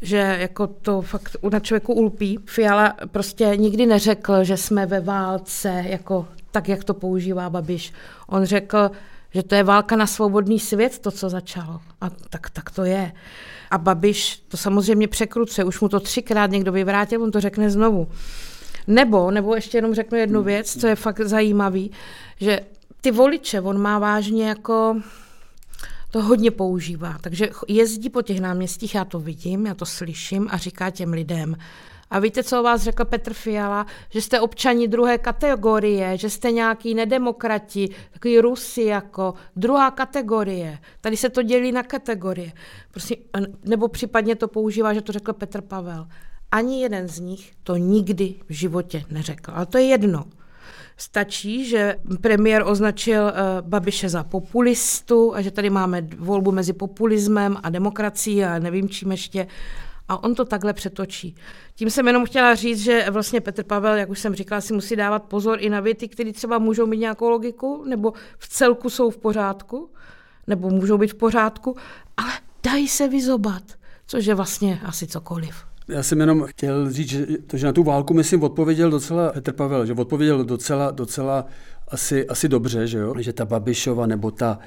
[0.05, 2.39] že jako to fakt na člověku ulpí.
[2.47, 7.93] Fiala prostě nikdy neřekl, že jsme ve válce, jako tak, jak to používá Babiš.
[8.27, 8.91] On řekl,
[9.35, 11.81] že to je válka na svobodný svět, to, co začalo.
[12.01, 13.13] A tak, tak to je.
[13.71, 18.09] A Babiš to samozřejmě překrucuje, už mu to třikrát někdo vyvrátil, on to řekne znovu.
[18.87, 21.91] Nebo, nebo ještě jenom řeknu jednu věc, co je fakt zajímavý,
[22.41, 22.61] že
[23.01, 24.97] ty voliče on má vážně jako
[26.11, 27.19] to hodně používá.
[27.21, 31.57] Takže jezdí po těch náměstích, já to vidím, já to slyším a říká těm lidem,
[32.13, 33.87] a víte, co o vás řekl Petr Fiala?
[34.11, 40.79] Že jste občani druhé kategorie, že jste nějaký nedemokrati, takový Rusy jako druhá kategorie.
[41.01, 42.53] Tady se to dělí na kategorie.
[42.91, 43.17] Prosím,
[43.65, 46.07] nebo případně to používá, že to řekl Petr Pavel.
[46.51, 49.53] Ani jeden z nich to nikdy v životě neřekl.
[49.55, 50.25] Ale to je jedno.
[50.97, 57.57] Stačí, že premiér označil uh, Babiše za populistu a že tady máme volbu mezi populismem
[57.63, 59.47] a demokracií a nevím čím ještě.
[60.09, 61.35] A on to takhle přetočí.
[61.75, 64.97] Tím jsem jenom chtěla říct, že vlastně Petr Pavel, jak už jsem říkala, si musí
[64.97, 69.11] dávat pozor i na věty, které třeba můžou mít nějakou logiku, nebo v celku jsou
[69.11, 69.91] v pořádku,
[70.47, 71.77] nebo můžou být v pořádku,
[72.17, 73.63] ale dají se vyzobat,
[74.07, 75.55] což je vlastně asi cokoliv.
[75.89, 79.53] Já jsem jenom chtěl říct, že, to, že na tu válku, myslím, odpověděl docela Petr
[79.53, 81.47] Pavel, že odpověděl docela, docela
[81.89, 83.15] asi, asi dobře, že jo?
[83.19, 84.59] Že ta Babišova nebo ta,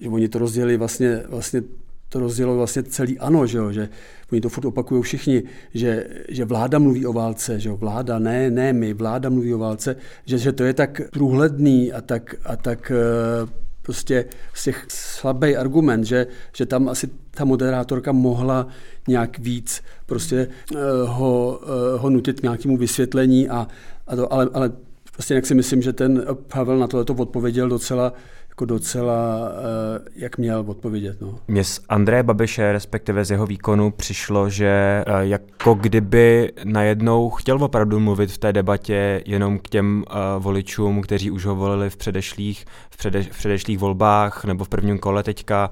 [0.00, 1.62] že oni to rozdělili vlastně, vlastně
[2.08, 3.72] to rozdělo vlastně celý ano, že, jo?
[3.72, 3.88] že
[4.32, 5.42] oni to furt opakují všichni,
[5.74, 7.76] že, že vláda mluví o válce, že jo?
[7.76, 12.00] vláda, ne, ne my, vláda mluví o válce, že, že to je tak průhledný a
[12.00, 18.12] tak, a tak eh, prostě z těch slabý argument, že, že tam asi ta moderátorka
[18.12, 18.68] mohla
[19.08, 23.66] nějak víc prostě uh, ho, uh, ho nutit k nějakému vysvětlení, a,
[24.06, 24.72] a to, ale, ale
[25.12, 28.12] prostě jak si myslím, že ten Pavel na tohle odpověděl docela
[28.58, 31.20] jako docela, uh, jak měl odpovědět.
[31.20, 31.38] No.
[31.48, 37.64] Mně z Andreje Babiše, respektive z jeho výkonu, přišlo, že uh, jako kdyby najednou chtěl
[37.64, 41.96] opravdu mluvit v té debatě jenom k těm uh, voličům, kteří už ho volili v
[41.96, 45.70] předešlých, v, přede, v předešlých volbách nebo v prvním kole teďka.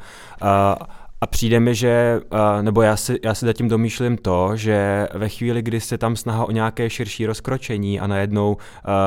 [1.21, 2.21] A přijde mi, že,
[2.63, 6.45] nebo já si, já si zatím domýšlím to, že ve chvíli, kdy se tam snaha
[6.45, 8.57] o nějaké širší rozkročení a najednou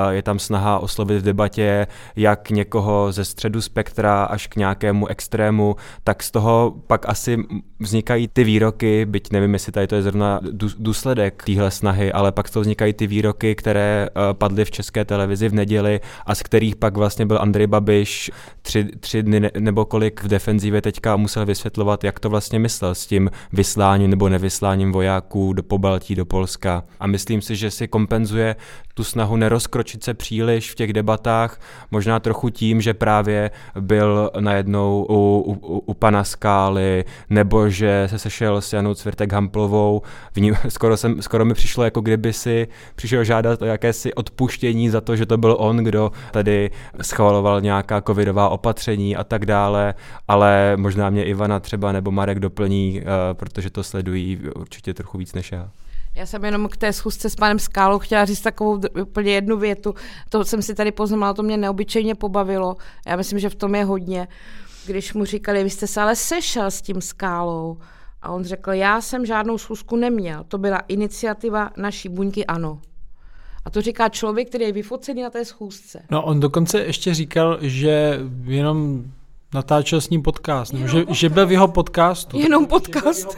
[0.09, 5.75] je tam snaha oslovit v debatě jak někoho ze středu spektra až k nějakému extrému,
[6.03, 7.37] tak z toho pak asi
[7.79, 10.39] vznikají ty výroky, byť nevím, jestli tady to je zrovna
[10.77, 15.49] důsledek téhle snahy, ale pak z toho vznikají ty výroky, které padly v české televizi
[15.49, 20.23] v neděli a z kterých pak vlastně byl Andrej Babiš tři, tři dny nebo kolik
[20.23, 24.91] v defenzivě teďka musel vysvětlovat, vysvětlovat, jak to vlastně myslel s tím vysláním nebo nevysláním
[24.91, 26.83] vojáků do Pobaltí, do Polska.
[26.99, 28.55] A myslím si, že si kompenzuje
[28.99, 31.59] tu snahu nerozkročit se příliš v těch debatách,
[31.91, 35.15] možná trochu tím, že právě byl najednou u,
[35.47, 40.01] u, u pana Skály, nebo že se sešel s Janou Cvirtek Hamplovou.
[40.33, 44.89] V ní, skoro, jsem, skoro mi přišlo, jako kdyby si přišel žádat o jakési odpuštění
[44.89, 46.71] za to, že to byl on, kdo tady
[47.01, 49.93] schvaloval nějaká covidová opatření a tak dále,
[50.27, 55.33] ale možná mě Ivana třeba nebo Marek doplní, uh, protože to sledují určitě trochu víc
[55.33, 55.71] než já.
[56.15, 59.93] Já jsem jenom k té schůzce s panem Skálou chtěla říct takovou úplně jednu větu.
[60.29, 62.75] To jsem si tady poznala, to mě neobyčejně pobavilo.
[63.07, 64.27] Já myslím, že v tom je hodně.
[64.85, 67.77] Když mu říkali, vy jste se ale sešel s tím Skálou.
[68.21, 70.43] A on řekl, já jsem žádnou schůzku neměl.
[70.47, 72.81] To byla iniciativa naší buňky ANO.
[73.65, 76.03] A to říká člověk, který je vyfocený na té schůzce.
[76.11, 79.03] No on dokonce ještě říkal, že jenom
[79.53, 82.39] natáčel s ním podcast, nebo že, že byl v jeho podcastu.
[82.39, 83.37] Jenom podcast.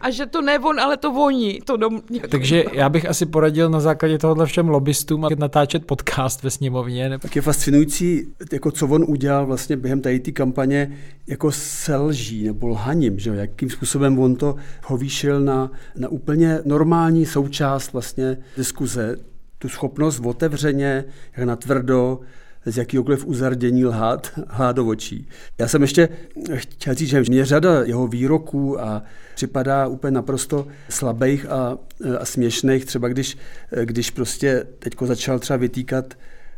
[0.00, 1.60] A že to ne on, ale to voní.
[1.64, 2.02] To dom...
[2.28, 7.18] Takže já bych asi poradil na základě tohohle všem lobbystům natáčet podcast ve sněmovně.
[7.18, 12.68] Tak je fascinující, jako co on udělal vlastně během tady té kampaně jako selží nebo
[12.68, 19.16] lhaním, že jakým způsobem on to hovýšil na, na úplně normální součást vlastně diskuze,
[19.58, 21.04] tu schopnost otevřeně,
[21.36, 22.20] jak na tvrdo,
[22.68, 25.28] z jakýkoliv uzardění lhát, lhát do očí.
[25.58, 26.08] Já jsem ještě
[26.54, 29.02] chtěl říct, že mě řada jeho výroků a
[29.34, 31.78] připadá úplně naprosto slabých a,
[32.20, 33.38] a směšných, třeba když,
[33.84, 36.14] když prostě teďko začal třeba vytýkat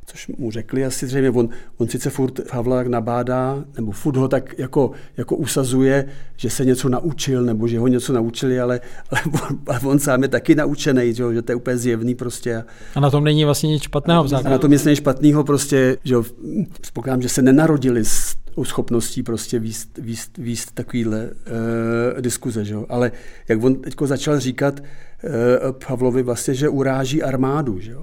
[0.06, 1.48] což mu řekli asi zřejmě, on,
[1.78, 6.88] on sice furt Havla nabádá, nebo furt ho tak jako, jako usazuje, že se něco
[6.88, 8.80] naučil, nebo že ho něco naučili, ale,
[9.10, 9.20] ale
[9.78, 12.64] on, on sám je taky naučený, že, že to je úplně zjevný prostě.
[12.94, 15.96] A na tom není vlastně nic špatného v A na tom nic není špatného prostě,
[16.04, 16.16] že
[16.82, 22.76] spokládám, že se nenarodili s schopností prostě výst, výst, výst takovýhle uh, diskuze, že?
[22.88, 23.12] ale
[23.48, 25.30] jak on teď začal říkat uh,
[25.86, 27.94] Pavlovi vlastně, že uráží armádu, že?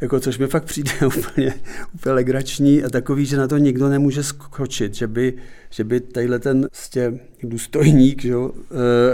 [0.00, 1.54] Jako, což mi fakt přijde úplně,
[1.94, 5.34] úplně legrační a takový, že na to nikdo nemůže skočit, že by,
[5.70, 8.50] že by tadyhle ten vlastně důstojník, že jo,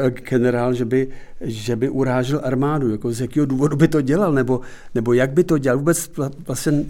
[0.07, 1.09] e, generál, že by,
[1.41, 4.61] že by urážel armádu, jako z jakého důvodu by to dělal, nebo,
[4.95, 6.11] nebo jak by to dělal, vůbec,
[6.47, 6.85] vlastně,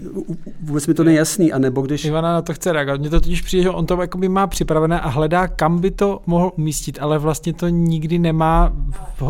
[0.61, 2.05] vůbec mi to nejasný, a nebo když...
[2.05, 5.09] Ivana na to chce reagovat, mně to totiž přijde, že on to má připravené a
[5.09, 8.73] hledá, kam by to mohl umístit, ale vlastně to nikdy nemá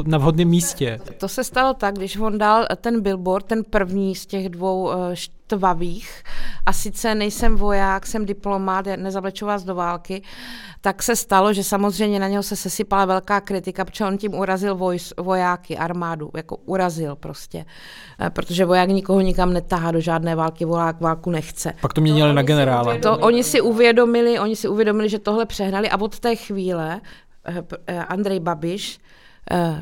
[0.06, 1.00] na vhodném místě.
[1.18, 5.16] To se stalo tak, když on dal ten billboard, ten první z těch dvou eh,
[5.16, 6.24] štvavých,
[6.66, 10.22] a sice nejsem voják, jsem diplomát, nezavleču vás do války,
[10.82, 14.76] tak se stalo, že samozřejmě na něho se sesypala velká kritika, protože on tím urazil
[14.76, 17.66] vojs, vojáky, armádu, jako urazil prostě.
[18.20, 21.74] Eh, protože voják nikoho nikam netahá do žádné války, voják válku nechce.
[21.82, 22.98] Pak to měnili to na generála.
[22.98, 27.02] To oni si uvědomili, oni si uvědomili, že tohle přehnali a od té chvíle
[28.08, 29.00] Andrej Babiš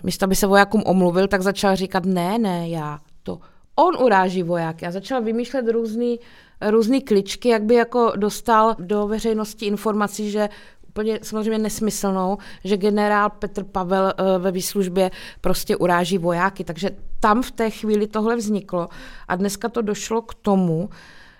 [0.04, 3.40] místo aby se vojákům omluvil, tak začal říkat, ne, ne, já to
[3.76, 6.20] on uráží vojáky a začal vymýšlet různý,
[6.70, 10.50] různý kličky, jak by jako dostal do veřejnosti informací, že
[10.88, 15.12] úplně samozřejmě nesmyslnou, že generál Petr Pavel eh, ve výslužbě
[15.42, 16.64] prostě uráží vojáky.
[16.64, 18.88] Takže tam v té chvíli tohle vzniklo
[19.28, 20.90] a dneska to došlo k tomu,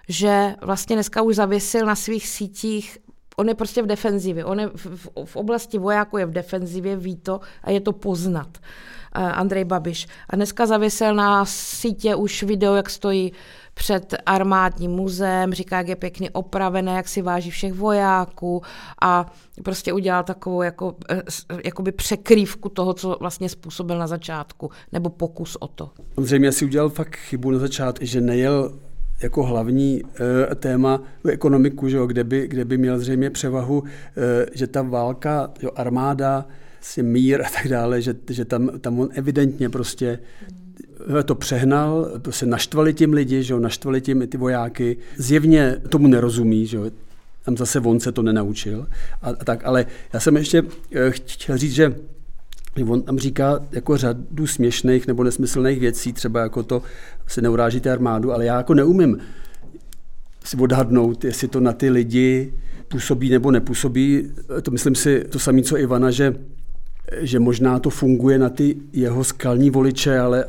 [0.10, 2.98] že vlastně dneska už zavěsil na svých sítích
[3.38, 4.46] on je prostě v defenzivě.
[4.46, 7.92] On je v, v, v oblasti vojáků je v defenzivě, ví to a je to
[7.92, 8.48] poznat.
[8.48, 10.08] Uh, Andrej Babiš.
[10.30, 13.32] A dneska zavěsel na sítě už video, jak stojí
[13.74, 18.62] před armádním muzeem, říká, jak je pěkně opravené, jak si váží všech vojáků
[19.02, 19.34] a
[19.64, 21.22] prostě udělal takovou jako, eh,
[21.66, 25.90] jakoby překrývku toho, co vlastně způsobil na začátku, nebo pokus o to.
[26.16, 28.80] Samozřejmě si udělal fakt chybu na začátku, že nejel
[29.24, 30.02] jako hlavní
[30.52, 34.82] e, téma ekonomiku, že jo, kde, by, kde by měl zřejmě převahu, e, že ta
[34.82, 36.46] válka, jo, armáda,
[36.82, 40.20] si mír a tak dále, že, že tam, tam on evidentně prostě
[41.26, 44.98] to přehnal, prostě naštvali tím lidi, že jo, naštvali tím i ty vojáky.
[45.18, 46.92] Zjevně tomu nerozumí, že jo,
[47.46, 48.88] tam zase on se to nenaučil.
[49.22, 50.64] A, a tak, ale já jsem ještě
[51.10, 51.96] chtěl říct, že
[52.88, 56.82] On tam říká jako řadu směšných nebo nesmyslných věcí, třeba jako to
[57.28, 59.20] se neurážíte armádu, ale já jako neumím
[60.44, 62.54] si odhadnout, jestli to na ty lidi
[62.88, 64.32] působí nebo nepůsobí.
[64.62, 66.36] To myslím si to samé, co Ivana, že,
[67.20, 70.46] že možná to funguje na ty jeho skalní voliče, ale,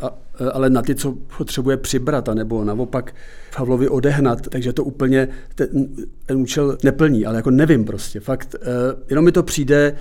[0.52, 3.14] ale na ty, co potřebuje přibrat, nebo naopak
[3.56, 5.68] Havlovi odehnat, takže to úplně ten,
[6.26, 8.54] ten účel neplní, ale jako nevím prostě, fakt,
[9.10, 9.96] jenom mi to přijde,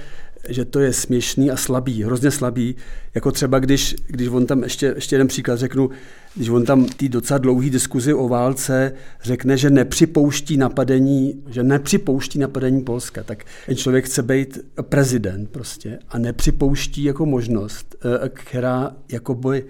[0.49, 2.75] že to je směšný a slabý, hrozně slabý,
[3.15, 5.89] jako třeba když, když on tam, ještě, ještě jeden příklad řeknu,
[6.35, 12.39] když on tam tý docela dlouhý diskuzi o válce řekne, že nepřipouští napadení, že nepřipouští
[12.39, 18.95] napadení Polska, tak ten člověk chce být prezident prostě a nepřipouští jako možnost, eh, která
[19.11, 19.65] jako by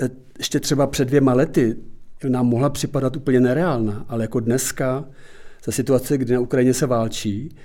[0.00, 1.76] eh, ještě třeba před dvěma lety
[2.28, 5.04] nám mohla připadat úplně nereálná, ale jako dneska,
[5.64, 7.56] za situace, kdy na Ukrajině se válčí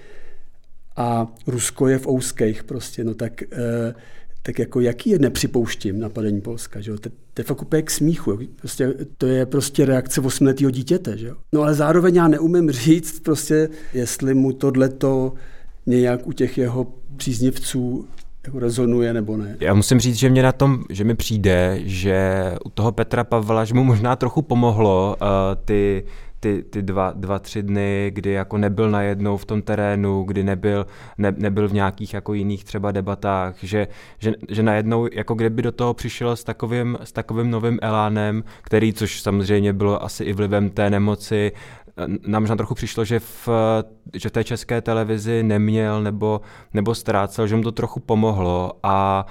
[0.96, 3.94] a Rusko je v ouských prostě, no tak, eh,
[4.42, 6.98] tak jako jaký je nepřipouštím napadení Polska, že jo?
[6.98, 8.40] To, to je fakt úplně k smíchu?
[8.56, 11.36] Prostě, to je prostě reakce osmletého dítěte, že jo?
[11.54, 15.34] No ale zároveň já neumím říct prostě, jestli mu tohleto
[15.86, 18.08] nějak u těch jeho příznivců
[18.46, 19.58] jako rezonuje nebo ne.
[19.60, 23.66] Já musím říct, že mě na tom, že mi přijde, že u toho Petra Pavla,
[23.66, 25.28] že mu možná trochu pomohlo uh,
[25.66, 26.04] ty
[26.44, 30.86] ty, ty dva, dva, tři dny, kdy jako nebyl najednou v tom terénu, kdy nebyl,
[31.18, 33.88] ne, nebyl v nějakých jako jiných třeba debatách, že,
[34.20, 38.94] že, že najednou jako kdyby do toho přišel s takovým, s takovým novým elánem, který,
[38.94, 41.52] což samozřejmě bylo asi i vlivem té nemoci,
[42.28, 43.50] nám možná trochu přišlo, že v,
[44.14, 46.42] že v té české televizi neměl nebo,
[46.74, 49.26] nebo ztrácel, že mu to trochu pomohlo a,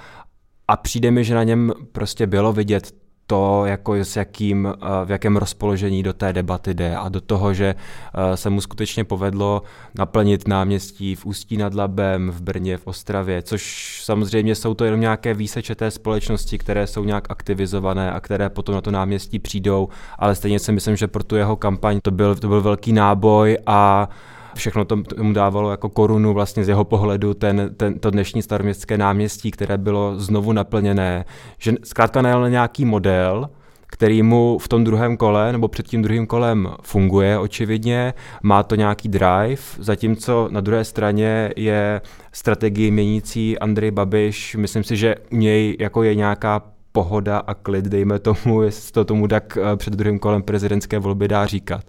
[0.67, 5.11] a přijde mi, že na něm prostě bylo vidět to, jako s jakým, eh, v
[5.11, 9.61] jakém rozpoložení do té debaty jde a do toho, že eh, se mu skutečně povedlo
[9.95, 14.99] naplnit náměstí v Ústí nad Labem, v Brně, v Ostravě, což samozřejmě jsou to jenom
[14.99, 19.89] nějaké výseče té společnosti, které jsou nějak aktivizované a které potom na to náměstí přijdou,
[20.19, 23.57] ale stejně si myslím, že pro tu jeho kampaň to byl, to byl velký náboj
[23.65, 24.09] a
[24.55, 28.97] všechno to mu dávalo jako korunu vlastně z jeho pohledu ten, ten, to dnešní staroměstské
[28.97, 31.25] náměstí, které bylo znovu naplněné,
[31.57, 33.49] že zkrátka najel nějaký model,
[33.87, 38.75] který mu v tom druhém kole nebo před tím druhým kolem funguje očividně, má to
[38.75, 42.01] nějaký drive, zatímco na druhé straně je
[42.31, 47.85] strategii měnící Andrej Babiš, myslím si, že u něj jako je nějaká pohoda a klid,
[47.85, 51.83] dejme tomu, jestli to tomu tak eh, před druhým kolem prezidentské volby dá říkat.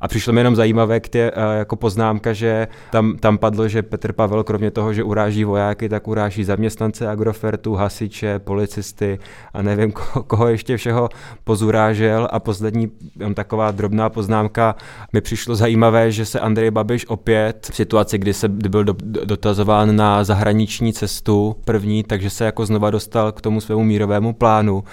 [0.00, 3.82] A přišlo mi jenom zajímavé k tě, eh, jako poznámka, že tam, tam padlo, že
[3.82, 9.18] Petr Pavel kromě toho, že uráží vojáky, tak uráží zaměstnance Agrofertu, hasiče, policisty
[9.54, 11.08] a nevím, koho, koho ještě všeho
[11.44, 12.28] pozurážel.
[12.32, 12.90] A poslední
[13.34, 14.74] taková drobná poznámka,
[15.12, 18.94] mi přišlo zajímavé, že se Andrej Babiš opět v situaci, kdy se kdy byl do,
[19.24, 24.84] dotazován na zahraniční cestu první, takže se jako znova dostal k tomu svému mírovému plánu.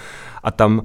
[0.42, 0.84] A tam uh,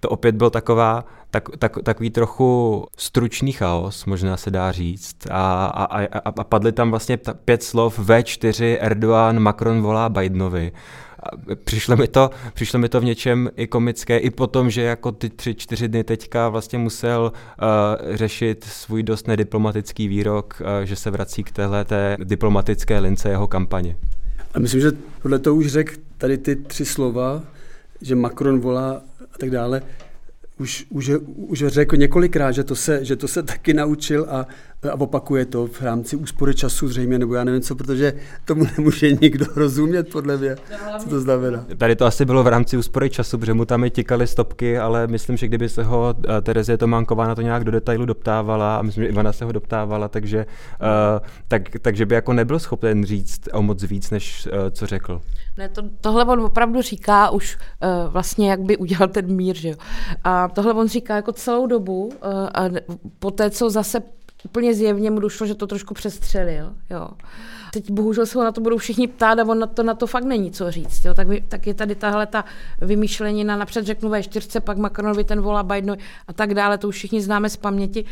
[0.00, 5.16] to opět byl taková tak, tak, takový trochu stručný chaos, možná se dá říct.
[5.30, 10.72] A, a, a, a padly tam vlastně pět slov V4 Erdogan, Macron volá Bidenovi.
[11.64, 15.30] Přišlo mi, to, přišlo mi to v něčem i komické, i potom, že jako ty
[15.30, 21.10] tři, čtyři dny teďka vlastně musel uh, řešit svůj dost nediplomatický výrok, uh, že se
[21.10, 23.96] vrací k téhle té diplomatické lince jeho kampaně.
[24.54, 27.42] A myslím, že tohle to už řekl tady ty tři slova,
[28.02, 28.90] že Macron volá
[29.34, 29.82] a tak dále,
[30.58, 34.46] už, už, už řekl několikrát, že to, se, že to se taky naučil a,
[34.82, 38.12] a opakuje to v rámci úspory času zřejmě, nebo já nevím co, protože
[38.44, 40.56] tomu nemůže nikdo rozumět podle mě,
[40.98, 41.64] co to znamená.
[41.76, 45.06] Tady to asi bylo v rámci úspory času, protože mu tam i tikaly stopky, ale
[45.06, 48.82] myslím, že kdyby se ho eh, Terezie Tománková na to nějak do detailu doptávala a
[48.82, 50.46] myslím, že Ivana se ho doptávala, takže,
[50.80, 55.20] uh, tak, takže by jako nebyl schopen říct o moc víc, než uh, co řekl.
[55.58, 59.68] Ne, to, tohle on opravdu říká už uh, vlastně, jak by udělal ten mír, že
[59.68, 59.74] jo.
[60.24, 62.12] A tohle on říká jako celou dobu uh,
[62.54, 62.64] a
[63.18, 64.00] po té, co zase
[64.44, 67.08] úplně zjevně mu došlo, že to trošku přestřelil, jo.
[67.72, 70.06] Teď bohužel se ho na to budou všichni ptát a on na to, na to
[70.06, 71.04] fakt není co říct.
[71.04, 71.14] Jo.
[71.14, 72.44] Tak, tak je tady tahle ta
[72.80, 76.94] vymýšlenina, napřed řeknu ve čtyřce, pak Macronovi ten volá Bidenovi a tak dále, to už
[76.94, 78.04] všichni známe z paměti.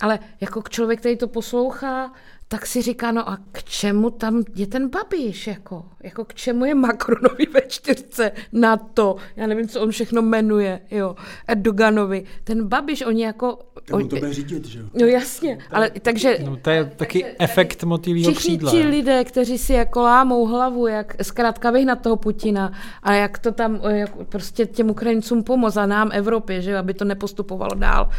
[0.00, 2.12] Ale jako člověk, který to poslouchá,
[2.48, 6.64] tak si říká, no a k čemu tam je ten Babiš, jako, jako k čemu
[6.64, 11.16] je Macronovi ve čtyřce na to, já nevím, co on všechno jmenuje, jo,
[11.46, 13.58] Erdoganovi, ten Babiš, oni jako...
[13.84, 14.86] Tak on to bude řídit, že jo?
[14.94, 16.38] No jasně, ale takže...
[16.44, 18.70] No to je taky takže, efekt motivního křídla.
[18.70, 22.72] Všichni ti lidé, kteří si jako lámou hlavu, jak zkrátka vyhnat toho Putina
[23.02, 26.94] a jak to tam, jak prostě těm Ukrajincům pomoct a nám Evropě, že jo, aby
[26.94, 28.10] to nepostupovalo dál,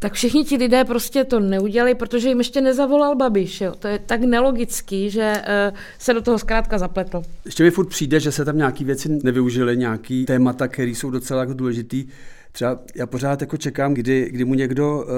[0.00, 3.60] tak všichni ti lidé prostě to neudělali, protože jim ještě nezavolal Babiš.
[3.60, 3.74] Jo.
[3.78, 5.32] To je tak nelogický, že
[5.70, 7.22] uh, se do toho zkrátka zapletl.
[7.44, 11.40] Ještě mi furt přijde, že se tam nějaké věci nevyužily, nějaký témata, které jsou docela
[11.40, 12.06] jako důležitý.
[12.52, 15.08] Třeba já pořád jako čekám, kdy, kdy mu někdo uh,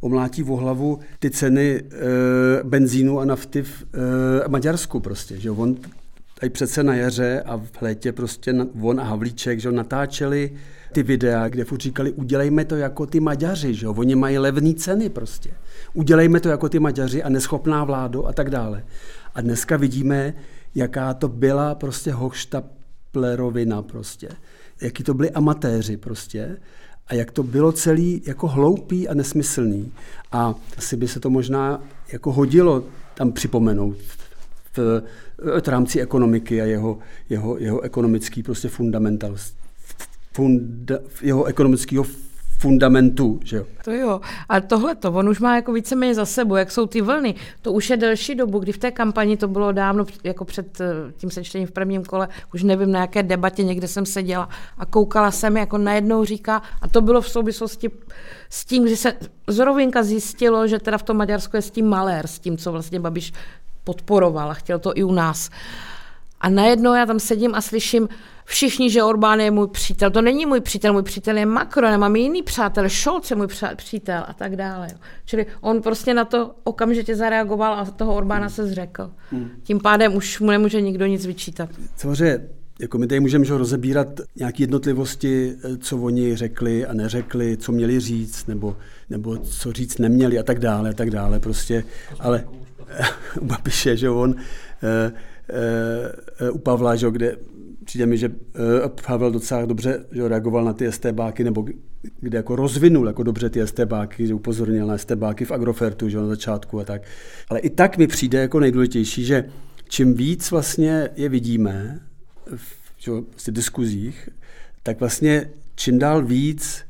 [0.00, 5.40] omlátí v hlavu ty ceny uh, benzínu a nafty v uh, Maďarsku prostě.
[5.40, 5.76] Že on
[6.40, 10.52] tady přece na jaře a v létě prostě on a Havlíček že natáčeli
[10.96, 13.94] ty videa, kde furt říkali, udělejme to jako ty Maďaři, že jo?
[13.96, 15.50] oni mají levné ceny prostě.
[15.94, 18.84] Udělejme to jako ty Maďaři a neschopná vládu a tak dále.
[19.34, 20.34] A dneska vidíme,
[20.74, 24.28] jaká to byla prostě hochštaplerovina prostě.
[24.80, 26.56] Jaký to byli amatéři prostě
[27.06, 29.92] a jak to bylo celý jako hloupý a nesmyslný.
[30.32, 32.84] A asi by se to možná jako hodilo
[33.14, 33.96] tam připomenout
[34.76, 35.02] v,
[35.64, 39.36] v rámci ekonomiky a jeho, jeho, jeho ekonomický prostě fundamental,
[40.36, 42.04] funda, jeho ekonomického
[42.58, 43.40] fundamentu.
[43.44, 43.64] Že jo?
[43.84, 44.20] To jo.
[44.48, 47.34] A tohle to, on už má jako víceméně za sebou, jak jsou ty vlny.
[47.62, 51.12] To už je delší dobu, kdy v té kampani to bylo dávno, jako před eh,
[51.16, 55.30] tím sečtením v prvním kole, už nevím na jaké debatě, někde jsem seděla a koukala
[55.30, 57.90] jsem, jako najednou říká, a to bylo v souvislosti
[58.50, 59.12] s tím, že se
[59.46, 62.72] z rovinka zjistilo, že teda v tom Maďarsku je s tím malér, s tím, co
[62.72, 63.32] vlastně Babiš
[63.84, 65.50] podporoval a chtěl to i u nás.
[66.46, 68.08] A najednou já tam sedím a slyším
[68.44, 70.10] všichni, že Orbán je můj přítel.
[70.10, 73.46] To není můj přítel, můj přítel je Macron, já mám jiný přátel, Scholz je můj
[73.76, 74.88] přítel a tak dále.
[75.24, 79.10] Čili on prostě na to okamžitě zareagoval a toho Orbána se zřekl.
[79.30, 79.50] Hmm.
[79.62, 81.70] Tím pádem už mu nemůže nikdo nic vyčítat.
[81.96, 82.40] Samozřejmě
[82.80, 88.46] jako my tady můžeme rozebírat nějaké jednotlivosti, co oni řekli a neřekli, co měli říct,
[88.46, 88.76] nebo,
[89.10, 91.84] nebo co říct neměli a tak dále, a tak dále prostě.
[92.20, 92.44] Ale
[93.40, 94.34] u Babiše, že on
[94.82, 95.12] e, e,
[96.52, 97.36] u Pavla, že kde
[97.86, 101.66] přijde mi, že e, Pavel docela dobře že reagoval na ty STBáky, nebo
[102.20, 106.26] kde jako rozvinul jako dobře ty STBáky, že upozornil na STBáky v Agrofertu, že na
[106.26, 107.02] začátku a tak.
[107.48, 109.44] Ale i tak mi přijde jako nejdůležitější, že
[109.88, 112.00] čím víc vlastně je vidíme
[112.56, 114.28] v že, vlastně diskuzích,
[114.82, 116.84] tak vlastně čím dál víc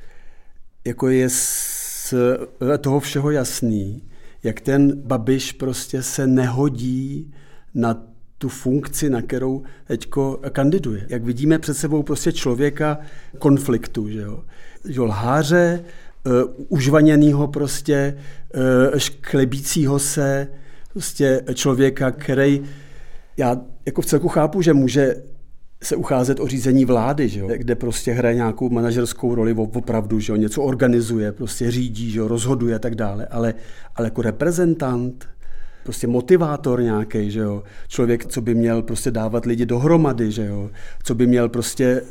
[0.84, 2.14] jako je z
[2.80, 4.02] toho všeho jasný,
[4.42, 7.34] jak ten Babiš prostě se nehodí
[7.74, 8.06] na
[8.38, 11.06] tu funkci, na kterou teďko kandiduje.
[11.08, 12.98] Jak vidíme před sebou prostě člověka
[13.38, 14.44] konfliktu, že jo.
[14.84, 15.84] Že lháře,
[16.26, 16.32] uh,
[16.68, 18.18] užvaněnýho prostě,
[18.54, 20.48] uh, šklebícího se,
[20.92, 22.62] prostě člověka, který
[23.36, 25.14] já jako v celku chápu, že může
[25.82, 27.48] se ucházet o řízení vlády, že jo?
[27.56, 30.36] kde prostě hraje nějakou manažerskou roli opravdu, že jo?
[30.36, 32.28] něco organizuje, prostě řídí, že jo?
[32.28, 33.54] rozhoduje a tak dále, ale,
[33.96, 35.28] ale jako reprezentant,
[35.86, 40.70] prostě motivátor nějaký, že jo, člověk, co by měl prostě dávat lidi dohromady, že jo,
[41.04, 42.02] co by měl prostě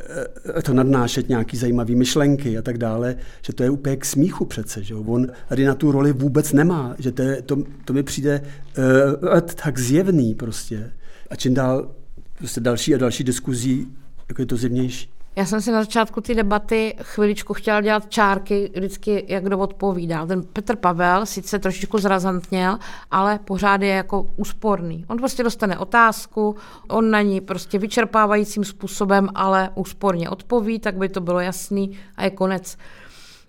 [0.57, 4.45] eh, to nadnášet nějaký zajímavý myšlenky a tak dále, že to je úplně k smíchu
[4.45, 7.93] přece, že jo, on tady na tu roli vůbec nemá, že to, je, to, to
[7.93, 10.91] mi přijde uh, tak zjevný prostě.
[11.29, 11.91] A čím dál
[12.37, 13.87] prostě další a další diskuzí,
[14.29, 15.09] jako je to zjevnější.
[15.37, 20.27] Já jsem si na začátku ty debaty chviličku chtěla dělat čárky, vždycky jak kdo odpovídal.
[20.27, 22.77] Ten Petr Pavel sice trošičku zrazantněl,
[23.11, 25.05] ale pořád je jako úsporný.
[25.07, 26.55] On prostě dostane otázku,
[26.87, 32.23] on na ní prostě vyčerpávajícím způsobem, ale úsporně odpoví, tak by to bylo jasný a
[32.23, 32.77] je konec.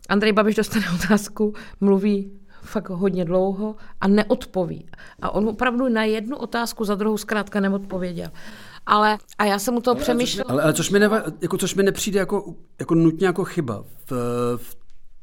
[0.09, 2.31] Andrej Babiš dostane otázku, mluví
[2.63, 4.87] fakt hodně dlouho a neodpoví.
[5.23, 8.31] A on opravdu na jednu otázku za druhou zkrátka neodpověděl
[8.87, 10.51] ale a já jsem mu to přemýšlela.
[10.51, 14.13] Ale, ale což, mi neva, jako, což mi nepřijde jako, jako nutně jako chyba v,
[14.57, 14.77] v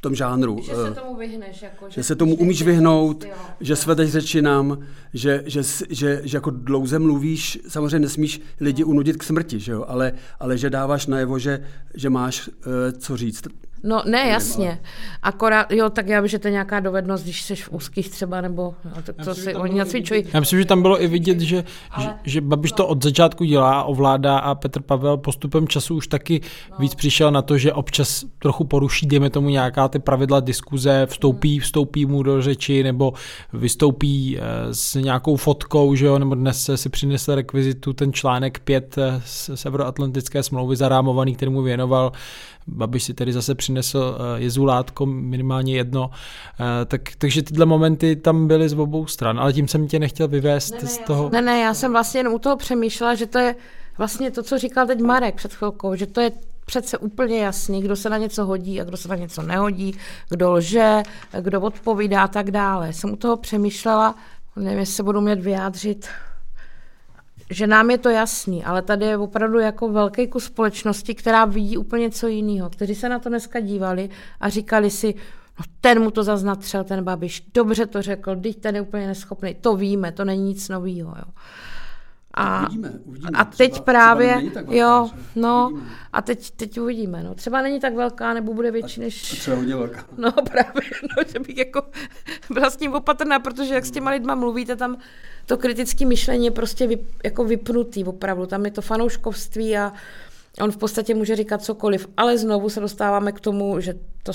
[0.03, 0.59] tom žánru.
[0.61, 1.61] Že se tomu vyhneš.
[1.61, 3.33] Jako, že, že se tomu umíš vyhnout, jo.
[3.59, 4.77] že svedeš řečinám,
[5.13, 9.85] že, že, že, že jako dlouze mluvíš, samozřejmě nesmíš lidi unudit k smrti, že jo?
[9.87, 12.53] Ale, ale že dáváš najevo, že, že máš uh,
[12.97, 13.43] co říct.
[13.83, 14.79] No ne, jasně.
[15.21, 18.41] Akorát, jo, tak já vím, že to je nějaká dovednost, když jsi v úzkých třeba,
[18.41, 20.23] nebo no, to, to si oni nacvičují.
[20.33, 22.05] Já myslím, že tam bylo i vidět, že, Ale...
[22.05, 26.41] že, že Babiš to od začátku dělá, ovládá a Petr Pavel postupem času už taky
[26.71, 26.77] no.
[26.79, 31.59] víc přišel na to, že občas trochu poruší, dejme tomu nějaká ty pravidla diskuze, vstoupí,
[31.59, 33.13] vstoupí mu do řeči, nebo
[33.53, 38.97] vystoupí eh, s nějakou fotkou, že jo, nebo dnes si přinesl rekvizitu ten článek 5
[38.97, 42.11] eh, z Severoatlantické smlouvy zarámovaný, který mu věnoval
[42.67, 48.47] Babiš si tedy zase přinesl eh, jezulátko, minimálně jedno, eh, tak, takže tyhle momenty tam
[48.47, 51.29] byly z obou stran, ale tím jsem tě nechtěl vyvést ne, ne, z toho.
[51.29, 53.55] Ne, ne, já jsem vlastně jen u toho přemýšlela, že to je
[53.97, 56.31] vlastně to, co říkal teď Marek před chvilkou, že to je
[56.65, 59.97] přece úplně jasný, kdo se na něco hodí a kdo se na něco nehodí,
[60.29, 61.03] kdo lže,
[61.41, 62.93] kdo odpovídá a tak dále.
[62.93, 64.15] Jsem u toho přemýšlela,
[64.55, 66.07] nevím, jestli se budu mět vyjádřit
[67.53, 71.77] že nám je to jasný, ale tady je opravdu jako velký kus společnosti, která vidí
[71.77, 75.15] úplně co jiného, kteří se na to dneska dívali a říkali si,
[75.59, 79.55] no ten mu to zaznatřel, ten Babiš, dobře to řekl, teď ten je úplně neschopný,
[79.61, 81.15] to víme, to není nic nového.
[81.17, 81.33] Jo.
[82.33, 83.29] A, uvidíme, uvidíme.
[83.33, 85.91] a teď třeba, právě, třeba velká, jo, no, uvidíme.
[86.13, 89.33] a teď, teď uvidíme, no, třeba není tak velká, nebo bude větší než...
[89.33, 90.05] A třeba hodně velká.
[90.17, 90.81] No právě,
[91.17, 91.83] no, že bych jako
[92.53, 94.97] byla s tím opatrná, protože jak s těma lidma mluvíte, tam
[95.45, 99.93] to kritické myšlení je prostě vyp, jako vypnutý opravdu, tam je to fanouškovství a
[100.61, 104.31] On v podstatě může říkat cokoliv, ale znovu se dostáváme k tomu, že to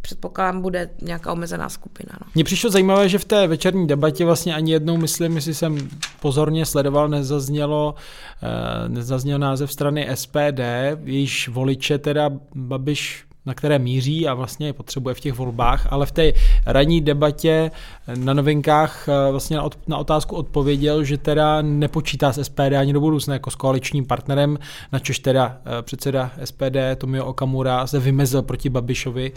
[0.00, 2.12] předpokládám bude nějaká omezená skupina.
[2.20, 2.26] No.
[2.34, 5.88] Mně přišlo zajímavé, že v té večerní debatě vlastně ani jednou, myslím, jestli jsem
[6.20, 7.94] pozorně sledoval, nezaznělo,
[8.42, 10.60] eh, nezazněl název strany SPD,
[11.04, 16.06] jejíž voliče teda Babiš na které míří a vlastně je potřebuje v těch volbách, ale
[16.06, 16.32] v té
[16.66, 17.70] ranní debatě
[18.16, 23.34] na novinkách eh, vlastně na otázku odpověděl, že teda nepočítá s SPD ani do budoucna
[23.34, 24.58] jako s koaličním partnerem,
[24.92, 29.32] načež teda eh, předseda SPD Tomio Okamura se vymezil proti Babišovi,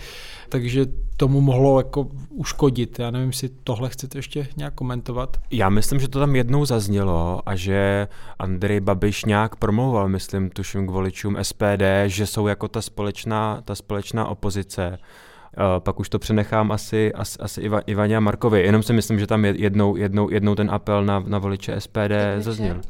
[0.50, 0.86] takže
[1.18, 3.00] tomu mohlo jako uškodit.
[3.00, 5.38] Já nevím, jestli tohle chcete ještě nějak komentovat.
[5.52, 8.08] Já myslím, že to tam jednou zaznělo a že
[8.40, 13.76] Andrej Babiš nějak promlouval, myslím, tuším k voličům SPD, že jsou jako ta společná, ta
[13.76, 13.93] společná
[14.28, 14.98] opozice.
[15.58, 18.62] Uh, pak už to přenechám asi, asi, asi Iva, Ivaně a Markovi.
[18.62, 22.82] Jenom si myslím, že tam jednou, jednou, jednou ten apel na, na voliče SPD zazněl.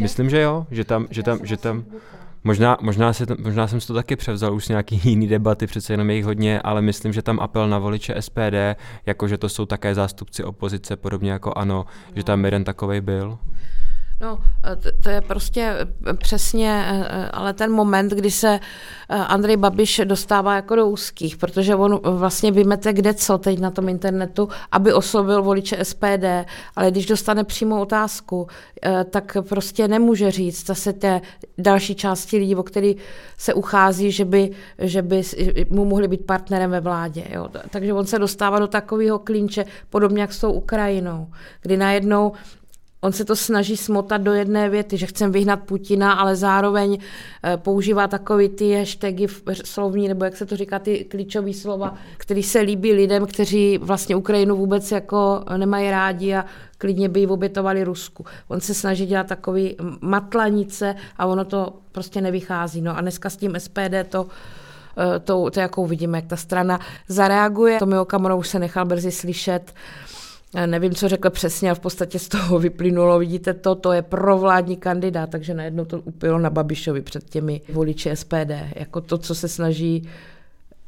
[0.00, 1.84] Myslím, že jo, že tam, že tam, že tam,
[2.44, 5.92] Možná, možná, si, možná jsem si to taky převzal už z nějaký jiný debaty, přece
[5.92, 9.66] jenom je jich hodně, ale myslím, že tam apel na voliče SPD, jakože to jsou
[9.66, 11.86] také zástupci opozice, podobně jako ANO,
[12.16, 13.38] že tam jeden takovej byl.
[14.22, 14.38] No,
[15.02, 15.76] to je prostě
[16.08, 18.60] eh, přesně, eh, eh, ale ten moment, kdy se
[19.08, 23.88] Andrej Babiš dostává jako do úzkých, protože on vlastně vymete kde co teď na tom
[23.88, 26.46] internetu, aby oslovil voliče SPD,
[26.76, 28.46] ale když dostane přímou otázku,
[29.10, 31.20] tak prostě nemůže říct zase té
[31.58, 32.96] další části lidí, o který
[33.38, 35.22] se uchází, že by, že by
[35.70, 37.24] mu mohli být partnerem ve vládě.
[37.30, 37.48] Jo.
[37.70, 41.26] Takže on se dostává do takového klínče, podobně jak s tou Ukrajinou,
[41.62, 42.32] kdy najednou
[43.04, 46.98] On se to snaží smotat do jedné věty, že chcem vyhnat Putina, ale zároveň
[47.42, 49.26] eh, používá takový ty hashtagy
[49.64, 54.16] slovní, nebo jak se to říká, ty klíčové slova, které se líbí lidem, kteří vlastně
[54.16, 56.44] Ukrajinu vůbec jako nemají rádi a
[56.78, 58.24] klidně by ji obětovali Rusku.
[58.48, 62.82] On se snaží dělat takový matlanice a ono to prostě nevychází.
[62.82, 64.26] No a dneska s tím SPD to
[64.98, 67.78] eh, to, to jakou vidíme, jak ta strana zareaguje.
[67.78, 69.74] Tomio Okamura už se nechal brzy slyšet,
[70.66, 74.76] Nevím, co řekl přesně, ale v podstatě z toho vyplynulo, vidíte to, to je provládní
[74.76, 78.52] kandidát, takže najednou to upilo na Babišovi před těmi voliči SPD.
[78.76, 80.08] Jako to, co se snaží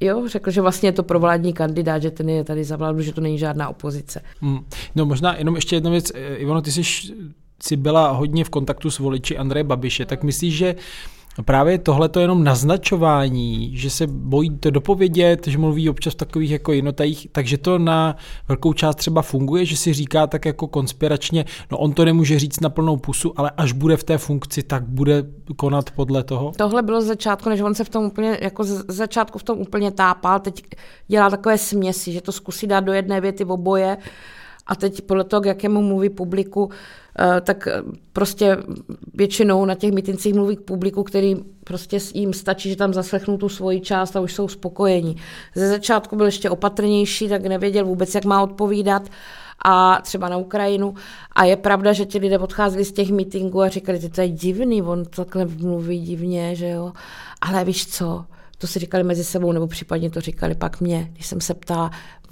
[0.00, 3.12] Jo, řekl, že vlastně je to provládní kandidát, že ten je tady za vládu, že
[3.12, 4.20] to není žádná opozice.
[4.40, 4.58] Hmm.
[4.94, 6.12] No možná jenom ještě jedna věc.
[6.36, 6.82] Ivano, ty jsi,
[7.62, 10.74] jsi byla hodně v kontaktu s voliči Andreje Babiše, tak myslíš, že
[11.42, 16.72] právě tohle to jenom naznačování, že se bojí to dopovědět, že mluví občas takových jako
[16.72, 18.16] jednotajích, takže to na
[18.48, 22.60] velkou část třeba funguje, že si říká tak jako konspiračně, no on to nemůže říct
[22.60, 25.22] na plnou pusu, ale až bude v té funkci, tak bude
[25.56, 26.52] konat podle toho.
[26.56, 29.58] Tohle bylo z začátku, než on se v tom úplně, jako z začátku v tom
[29.58, 30.62] úplně tápal, teď
[31.08, 33.96] dělá takové směsi, že to zkusí dát do jedné věty oboje
[34.66, 36.70] a teď podle toho, k jakému mluví publiku,
[37.18, 38.56] Eh, tak eh, prostě
[39.14, 43.48] většinou na těch mitincích mluví k publiku, který prostě jim stačí, že tam zaslechnou tu
[43.48, 45.16] svoji část a už jsou spokojení.
[45.54, 49.02] Ze začátku byl ještě opatrnější, tak nevěděl vůbec, jak má odpovídat
[49.64, 50.94] a třeba na Ukrajinu.
[51.32, 54.28] A je pravda, že ti lidé odcházeli z těch meetingů a říkali, ty to je
[54.28, 56.92] divný, on takhle mluví divně, že jo.
[57.40, 58.24] Ale víš co,
[58.64, 61.90] to si říkali mezi sebou, nebo případně to říkali pak mě, když jsem se ptala,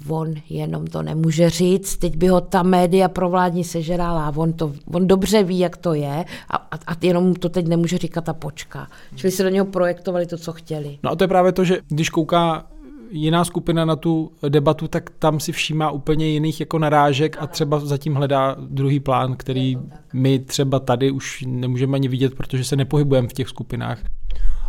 [0.09, 5.07] on jenom to nemůže říct, teď by ho ta média provládní sežrala, on, to, on
[5.07, 8.87] dobře ví, jak to je a, a, a jenom to teď nemůže říkat a počka.
[9.15, 10.97] Čili se do něho projektovali to, co chtěli.
[11.03, 12.65] No a to je právě to, že když kouká
[13.11, 17.79] jiná skupina na tu debatu, tak tam si všímá úplně jiných jako narážek a třeba
[17.79, 19.77] zatím hledá druhý plán, který
[20.13, 23.99] my třeba tady už nemůžeme ani vidět, protože se nepohybujeme v těch skupinách.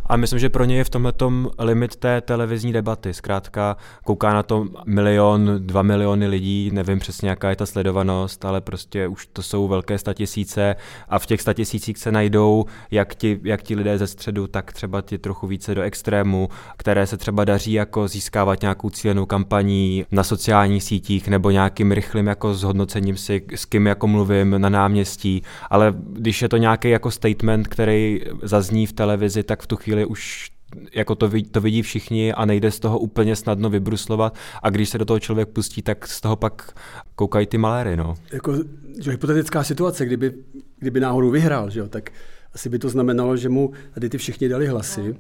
[0.07, 1.12] A myslím, že pro ně je v tomhle
[1.59, 3.14] limit té televizní debaty.
[3.14, 8.61] Zkrátka kouká na to milion, dva miliony lidí, nevím přesně, jaká je ta sledovanost, ale
[8.61, 10.76] prostě už to jsou velké statisíce
[11.09, 15.02] a v těch statisících se najdou jak ti, jak ti lidé ze středu, tak třeba
[15.02, 20.22] ti trochu více do extrému, které se třeba daří jako získávat nějakou cílenou kampaní na
[20.22, 25.94] sociálních sítích nebo nějakým rychlým jako zhodnocením si, s kým jako mluvím na náměstí, ale
[25.96, 30.07] když je to nějaký jako statement, který zazní v televizi, tak v tu chvíli chvíli
[30.07, 30.51] už
[30.92, 34.88] jako to, vidí, to vidí všichni a nejde z toho úplně snadno vybruslovat a když
[34.88, 36.72] se do toho člověk pustí, tak z toho pak
[37.14, 38.14] koukají ty maléry, no.
[38.32, 38.55] Jako,
[39.01, 40.34] že hypotetická situace, kdyby,
[40.78, 42.11] kdyby náhodou vyhrál, že jo, tak
[42.55, 45.16] asi by to znamenalo, že mu tady ty všichni dali hlasy.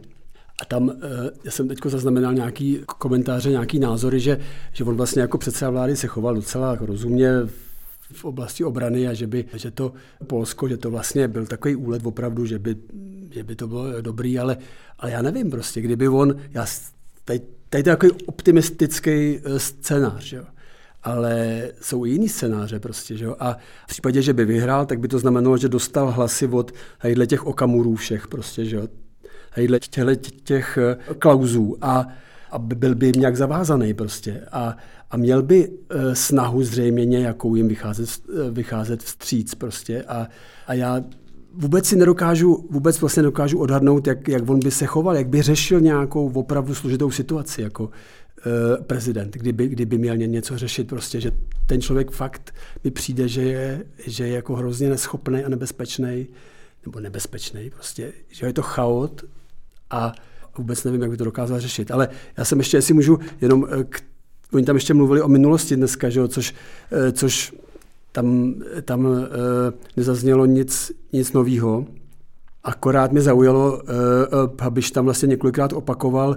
[0.62, 4.38] A tam eh, já jsem teď zaznamenal nějaký komentáře, nějaký názory, že,
[4.72, 7.30] že on vlastně jako předseda vlády se choval docela jako rozumně
[8.12, 9.92] v oblasti obrany a že by, že to
[10.26, 12.76] Polsko, že to vlastně byl takový úlet opravdu, že by
[13.34, 14.56] že by to bylo dobrý, ale,
[14.98, 16.66] ale já nevím prostě, kdyby on, já,
[17.24, 20.44] tady, tady to je takový optimistický eh, scénář, jo.
[21.02, 23.36] ale jsou i jiný scénáře prostě, že jo?
[23.38, 26.72] a v případě, že by vyhrál, tak by to znamenalo, že dostal hlasy od
[27.26, 28.88] těch okamurů všech prostě, že jo?
[29.90, 30.78] těchto těch
[31.18, 32.08] klauzů a,
[32.50, 34.40] a byl by nějak zavázaný prostě.
[34.52, 34.76] A,
[35.14, 35.70] a měl by
[36.12, 38.08] snahu zřejmě nějakou jim vycházet,
[38.50, 40.02] vycházet vstříc prostě.
[40.02, 40.28] A,
[40.66, 41.04] a já
[41.52, 45.42] vůbec si nedokážu, vůbec vlastně nedokážu odhadnout, jak, jak on by se choval, jak by
[45.42, 47.92] řešil nějakou opravdu složitou situaci jako uh,
[48.84, 51.30] prezident, kdyby, kdyby měl něco řešit prostě, že
[51.66, 52.54] ten člověk fakt
[52.84, 56.26] mi přijde, že je, že je jako hrozně neschopný a nebezpečný,
[56.86, 59.24] nebo nebezpečný prostě, že je to chaot
[59.90, 60.12] a
[60.58, 61.90] vůbec nevím, jak by to dokázal řešit.
[61.90, 64.00] Ale já jsem ještě, jestli můžu, jenom eh, k,
[64.54, 66.54] oni tam ještě mluvili o minulosti dneska, že jo, což,
[66.92, 67.54] uh, což
[68.12, 69.16] tam, tam uh,
[69.96, 71.86] nezaznělo nic, nic nového.
[72.64, 73.82] Akorát mě zaujalo, uh,
[74.62, 76.36] Babiš tam vlastně několikrát opakoval,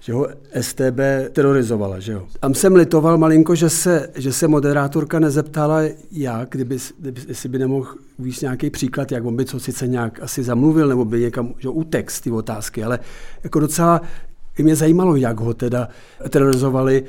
[0.00, 0.28] že ho
[0.60, 1.00] STB
[1.32, 2.00] terorizovala.
[2.00, 2.26] Že jo.
[2.40, 5.80] Tam jsem litoval malinko, že se, že se moderátorka nezeptala,
[6.12, 10.22] jak, kdyby, kdyby, jestli by nemohl uvíct nějaký příklad, jak on by co sice nějak
[10.22, 12.98] asi zamluvil, nebo by někam že utek z ty otázky, ale
[13.44, 14.00] jako docela
[14.62, 15.88] mě zajímalo, jak ho teda
[16.30, 17.04] terorizovali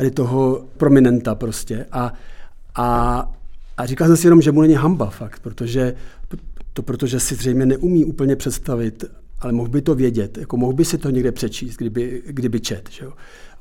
[0.00, 1.86] uh, toho prominenta prostě.
[1.92, 2.12] A
[2.74, 3.30] a,
[3.76, 5.94] a říkal jsem si jenom, že mu není hamba fakt, protože
[6.72, 9.04] to protože si zřejmě neumí úplně představit,
[9.42, 12.90] ale mohl by to vědět, jako mohl by si to někde přečíst, kdyby, kdyby čet.
[12.90, 13.12] Že jo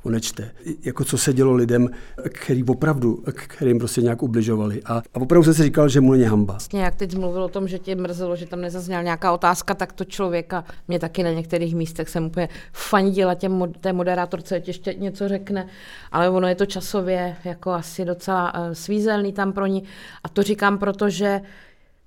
[0.03, 0.51] on nečte.
[0.83, 1.89] Jako co se dělo lidem,
[2.29, 4.81] který opravdu, kterým prostě nějak ubližovali.
[4.85, 6.53] A, a opravdu jsem si říkal, že mu není hamba.
[6.53, 9.93] Vlastně jak teď mluvil o tom, že tě mrzelo, že tam nezazněla nějaká otázka, tak
[9.93, 15.27] to člověka, mě taky na některých místech jsem úplně fandila těm, té moderátorce, ještě něco
[15.27, 15.67] řekne,
[16.11, 19.83] ale ono je to časově jako asi docela uh, svízelný tam pro ní.
[20.23, 21.41] A to říkám, protože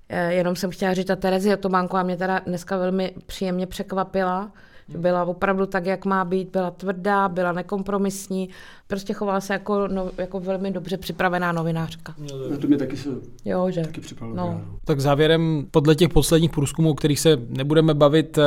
[0.09, 4.51] jenom jsem chtěla říct, a Terezia Tománková mě teda dneska velmi příjemně překvapila,
[4.87, 8.49] byla opravdu tak, jak má být, byla tvrdá, byla nekompromisní,
[8.87, 12.15] prostě chovala se jako, no, jako velmi dobře připravená novinářka.
[12.51, 13.09] No to mě taky se
[13.45, 13.81] jo, že?
[13.81, 14.01] taky
[14.33, 14.61] no.
[14.85, 18.43] Tak závěrem, podle těch posledních průzkumů, o kterých se nebudeme bavit, eh,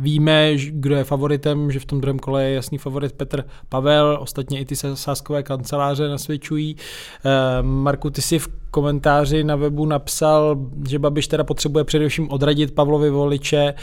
[0.00, 4.60] víme, kdo je favoritem, že v tom druhém kole je jasný favorit Petr Pavel, ostatně
[4.60, 6.76] i ty sáskové kanceláře nasvědčují.
[7.24, 10.56] Eh, Marku, ty si v komentáři na webu napsal,
[10.88, 13.74] že Babiš teda potřebuje především odradit Pavlovi voliče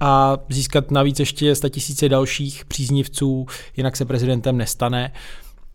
[0.00, 3.46] a získat navíc ještě tisíce dalších příznivců,
[3.76, 5.12] jinak se prezidentem nestane.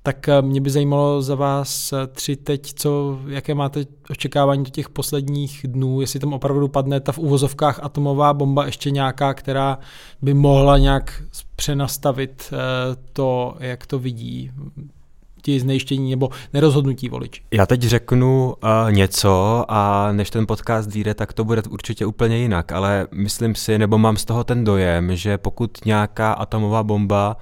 [0.03, 4.69] Tak eh, mě by zajímalo za vás eh, tři teď, co, jaké máte očekávání do
[4.69, 9.79] těch posledních dnů, jestli tam opravdu padne ta v uvozovkách atomová bomba ještě nějaká, která
[10.21, 11.23] by mohla nějak
[11.55, 12.57] přenastavit eh,
[13.13, 14.51] to, jak to vidí
[15.41, 17.41] ti znejištění nebo nerozhodnutí voliči.
[17.51, 22.37] Já teď řeknu uh, něco a než ten podcast vyjde, tak to bude určitě úplně
[22.37, 27.37] jinak, ale myslím si, nebo mám z toho ten dojem, že pokud nějaká atomová bomba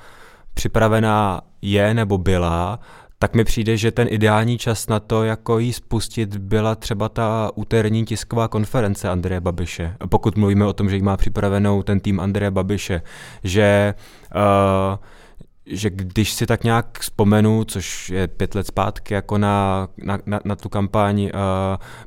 [0.58, 2.80] připravená je nebo byla,
[3.20, 7.52] tak mi přijde, že ten ideální čas na to, jako jí spustit, byla třeba ta
[7.56, 9.96] úterní tisková konference Andreje Babiše.
[10.10, 13.02] Pokud mluvíme o tom, že jí má připravenou ten tým Andreje Babiše,
[13.44, 13.94] že
[14.36, 14.98] uh,
[15.70, 20.40] že když si tak nějak vzpomenu, což je pět let zpátky, jako na, na, na,
[20.46, 21.30] na tu kampaň uh,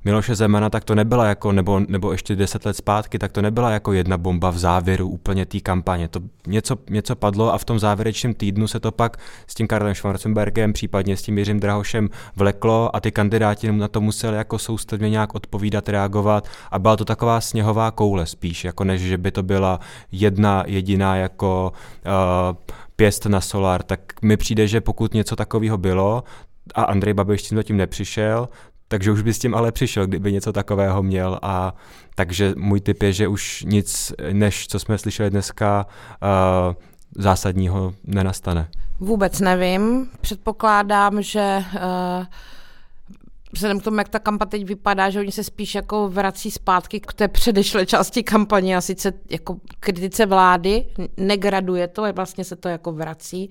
[0.04, 3.70] Miloše Zemana, tak to nebyla jako, nebo, nebo ještě deset let zpátky, tak to nebyla
[3.70, 6.08] jako jedna bomba v závěru úplně té kampaně.
[6.08, 9.94] To něco, něco padlo a v tom závěrečném týdnu se to pak s tím Karlem
[9.94, 15.10] Schwarzenbergem, případně s tím Jiřím Drahošem vleklo a ty kandidáti na to museli jako soustavně
[15.10, 19.42] nějak odpovídat, reagovat a byla to taková sněhová koule spíš, jako než že by to
[19.42, 19.80] byla
[20.12, 21.72] jedna jediná jako
[22.06, 22.56] uh,
[23.00, 26.24] pěst na solar, tak mi přijde, že pokud něco takového bylo
[26.74, 28.48] a Andrej Babiš tím zatím nepřišel,
[28.88, 31.74] takže už by s tím ale přišel, kdyby něco takového měl a
[32.14, 35.86] takže můj tip je, že už nic, než co jsme slyšeli dneska,
[36.22, 36.74] uh,
[37.16, 38.68] zásadního nenastane.
[38.98, 40.10] Vůbec nevím.
[40.20, 41.80] Předpokládám, že uh,
[43.52, 47.00] vzhledem k tomu, jak ta kampaň teď vypadá, že oni se spíš jako vrací zpátky
[47.00, 50.86] k té předešlé části kampaně a sice jako kritice vlády,
[51.16, 53.50] negraduje to, vlastně se to jako vrací,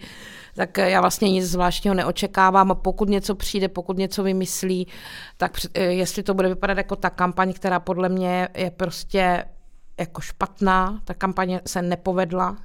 [0.55, 4.87] tak já vlastně nic zvláštního neočekávám a pokud něco přijde, pokud něco vymyslí,
[5.37, 9.45] tak eh, jestli to bude vypadat jako ta kampaň, která podle mě je prostě
[9.99, 12.57] jako špatná, ta kampaně se nepovedla,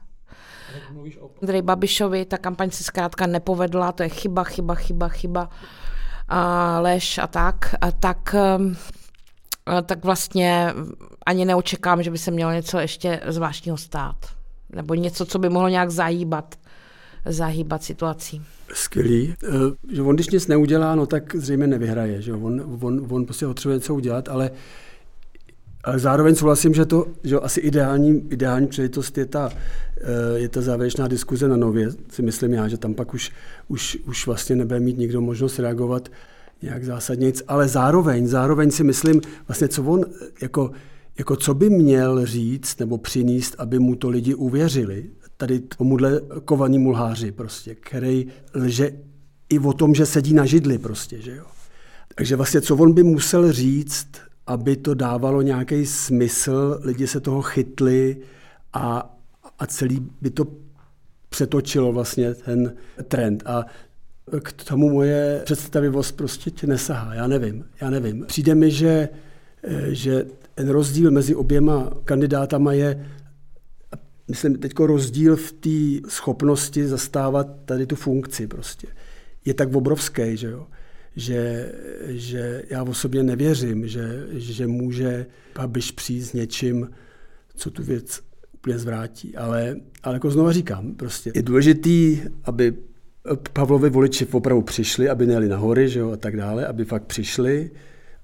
[1.42, 5.50] Andrej Babišovi, ta kampaň se zkrátka nepovedla, to je chyba, chyba, chyba, chyba
[6.28, 8.34] a lež a tak, a tak,
[9.86, 10.74] tak vlastně
[11.26, 14.16] ani neočekám, že by se mělo něco ještě zvláštního stát.
[14.70, 16.54] Nebo něco, co by mohlo nějak zahýbat,
[17.26, 18.42] zahýbat situací.
[18.72, 19.34] Skvělý.
[19.44, 22.22] Eh, že on když nic neudělá, no tak zřejmě nevyhraje.
[22.22, 24.50] Že on, on, on prostě potřebuje něco udělat, ale
[25.84, 29.50] ale zároveň souhlasím, že to že asi ideální, ideální příležitost je ta,
[30.00, 33.32] eh, je ta závěrečná diskuze na nově, si myslím já, že tam pak už,
[33.68, 36.08] už, už vlastně nebude mít nikdo možnost reagovat
[36.62, 40.04] nějak zásadně, ale zároveň, zároveň si myslím, vlastně co on,
[40.40, 40.70] jako,
[41.18, 45.10] jako co by měl říct nebo přinést, aby mu to lidi uvěřili.
[45.36, 48.92] Tady tomuhle kovaný mulháři prostě, který lže
[49.48, 51.44] i o tom, že sedí na židli prostě, že jo.
[52.14, 54.06] Takže vlastně co on by musel říct,
[54.46, 58.16] aby to dávalo nějaký smysl, lidi se toho chytli
[58.72, 59.16] a,
[59.58, 60.46] a celý by to
[61.28, 62.74] přetočilo vlastně ten
[63.08, 63.42] trend.
[63.46, 63.66] A
[64.42, 68.24] k tomu moje představivost prostě tě nesahá, já nevím, já nevím.
[68.26, 69.08] Přijde mi, že,
[69.88, 73.06] že ten rozdíl mezi oběma kandidátama je,
[74.28, 78.86] myslím, teď rozdíl v té schopnosti zastávat tady tu funkci prostě.
[79.44, 80.66] Je tak obrovský, že jo
[81.16, 81.72] že,
[82.06, 86.90] že já osobně nevěřím, že, že může Babiš přijít s něčím,
[87.56, 88.20] co tu věc
[88.54, 89.36] úplně zvrátí.
[89.36, 92.74] Ale, ale jako znova říkám, prostě je důležitý, aby
[93.52, 97.04] Pavlovi voliči opravdu přišli, aby nejeli na hory že jo, a tak dále, aby fakt
[97.04, 97.70] přišli,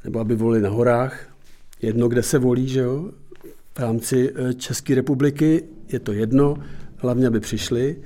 [0.04, 1.26] nebo aby volili na horách.
[1.82, 3.10] Jedno, kde se volí, že jo,
[3.74, 6.56] v rámci eh, České republiky je to jedno,
[6.96, 7.96] hlavně, aby přišli.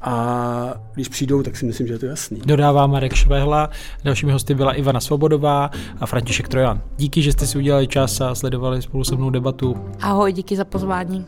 [0.00, 2.40] A když přijdou, tak si myslím, že je to jasný.
[2.46, 3.70] Dodává Marek Švehla,
[4.04, 5.70] dalšími hosty byla Ivana Svobodová
[6.00, 6.80] a František Trojan.
[6.96, 9.76] Díky, že jste si udělali čas a sledovali spolu se mnou debatu.
[10.00, 11.26] Ahoj, díky za pozvání.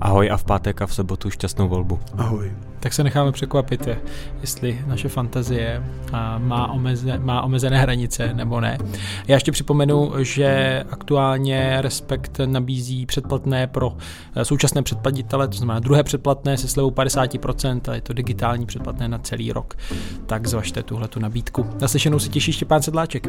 [0.00, 2.00] Ahoj a v pátek a v sobotu šťastnou volbu.
[2.16, 3.88] Ahoj tak se necháme překvapit,
[4.40, 5.82] jestli naše fantazie
[6.38, 8.78] má, omeze, má omezené hranice nebo ne.
[9.28, 13.96] Já ještě připomenu, že aktuálně Respekt nabízí předplatné pro
[14.34, 19.08] e, současné předplatitele, to znamená druhé předplatné se slevou 50% a je to digitální předplatné
[19.08, 19.74] na celý rok.
[20.26, 21.66] Tak zvažte tuhle tu nabídku.
[21.80, 23.26] Naslyšenou se těší Štěpán Sedláček.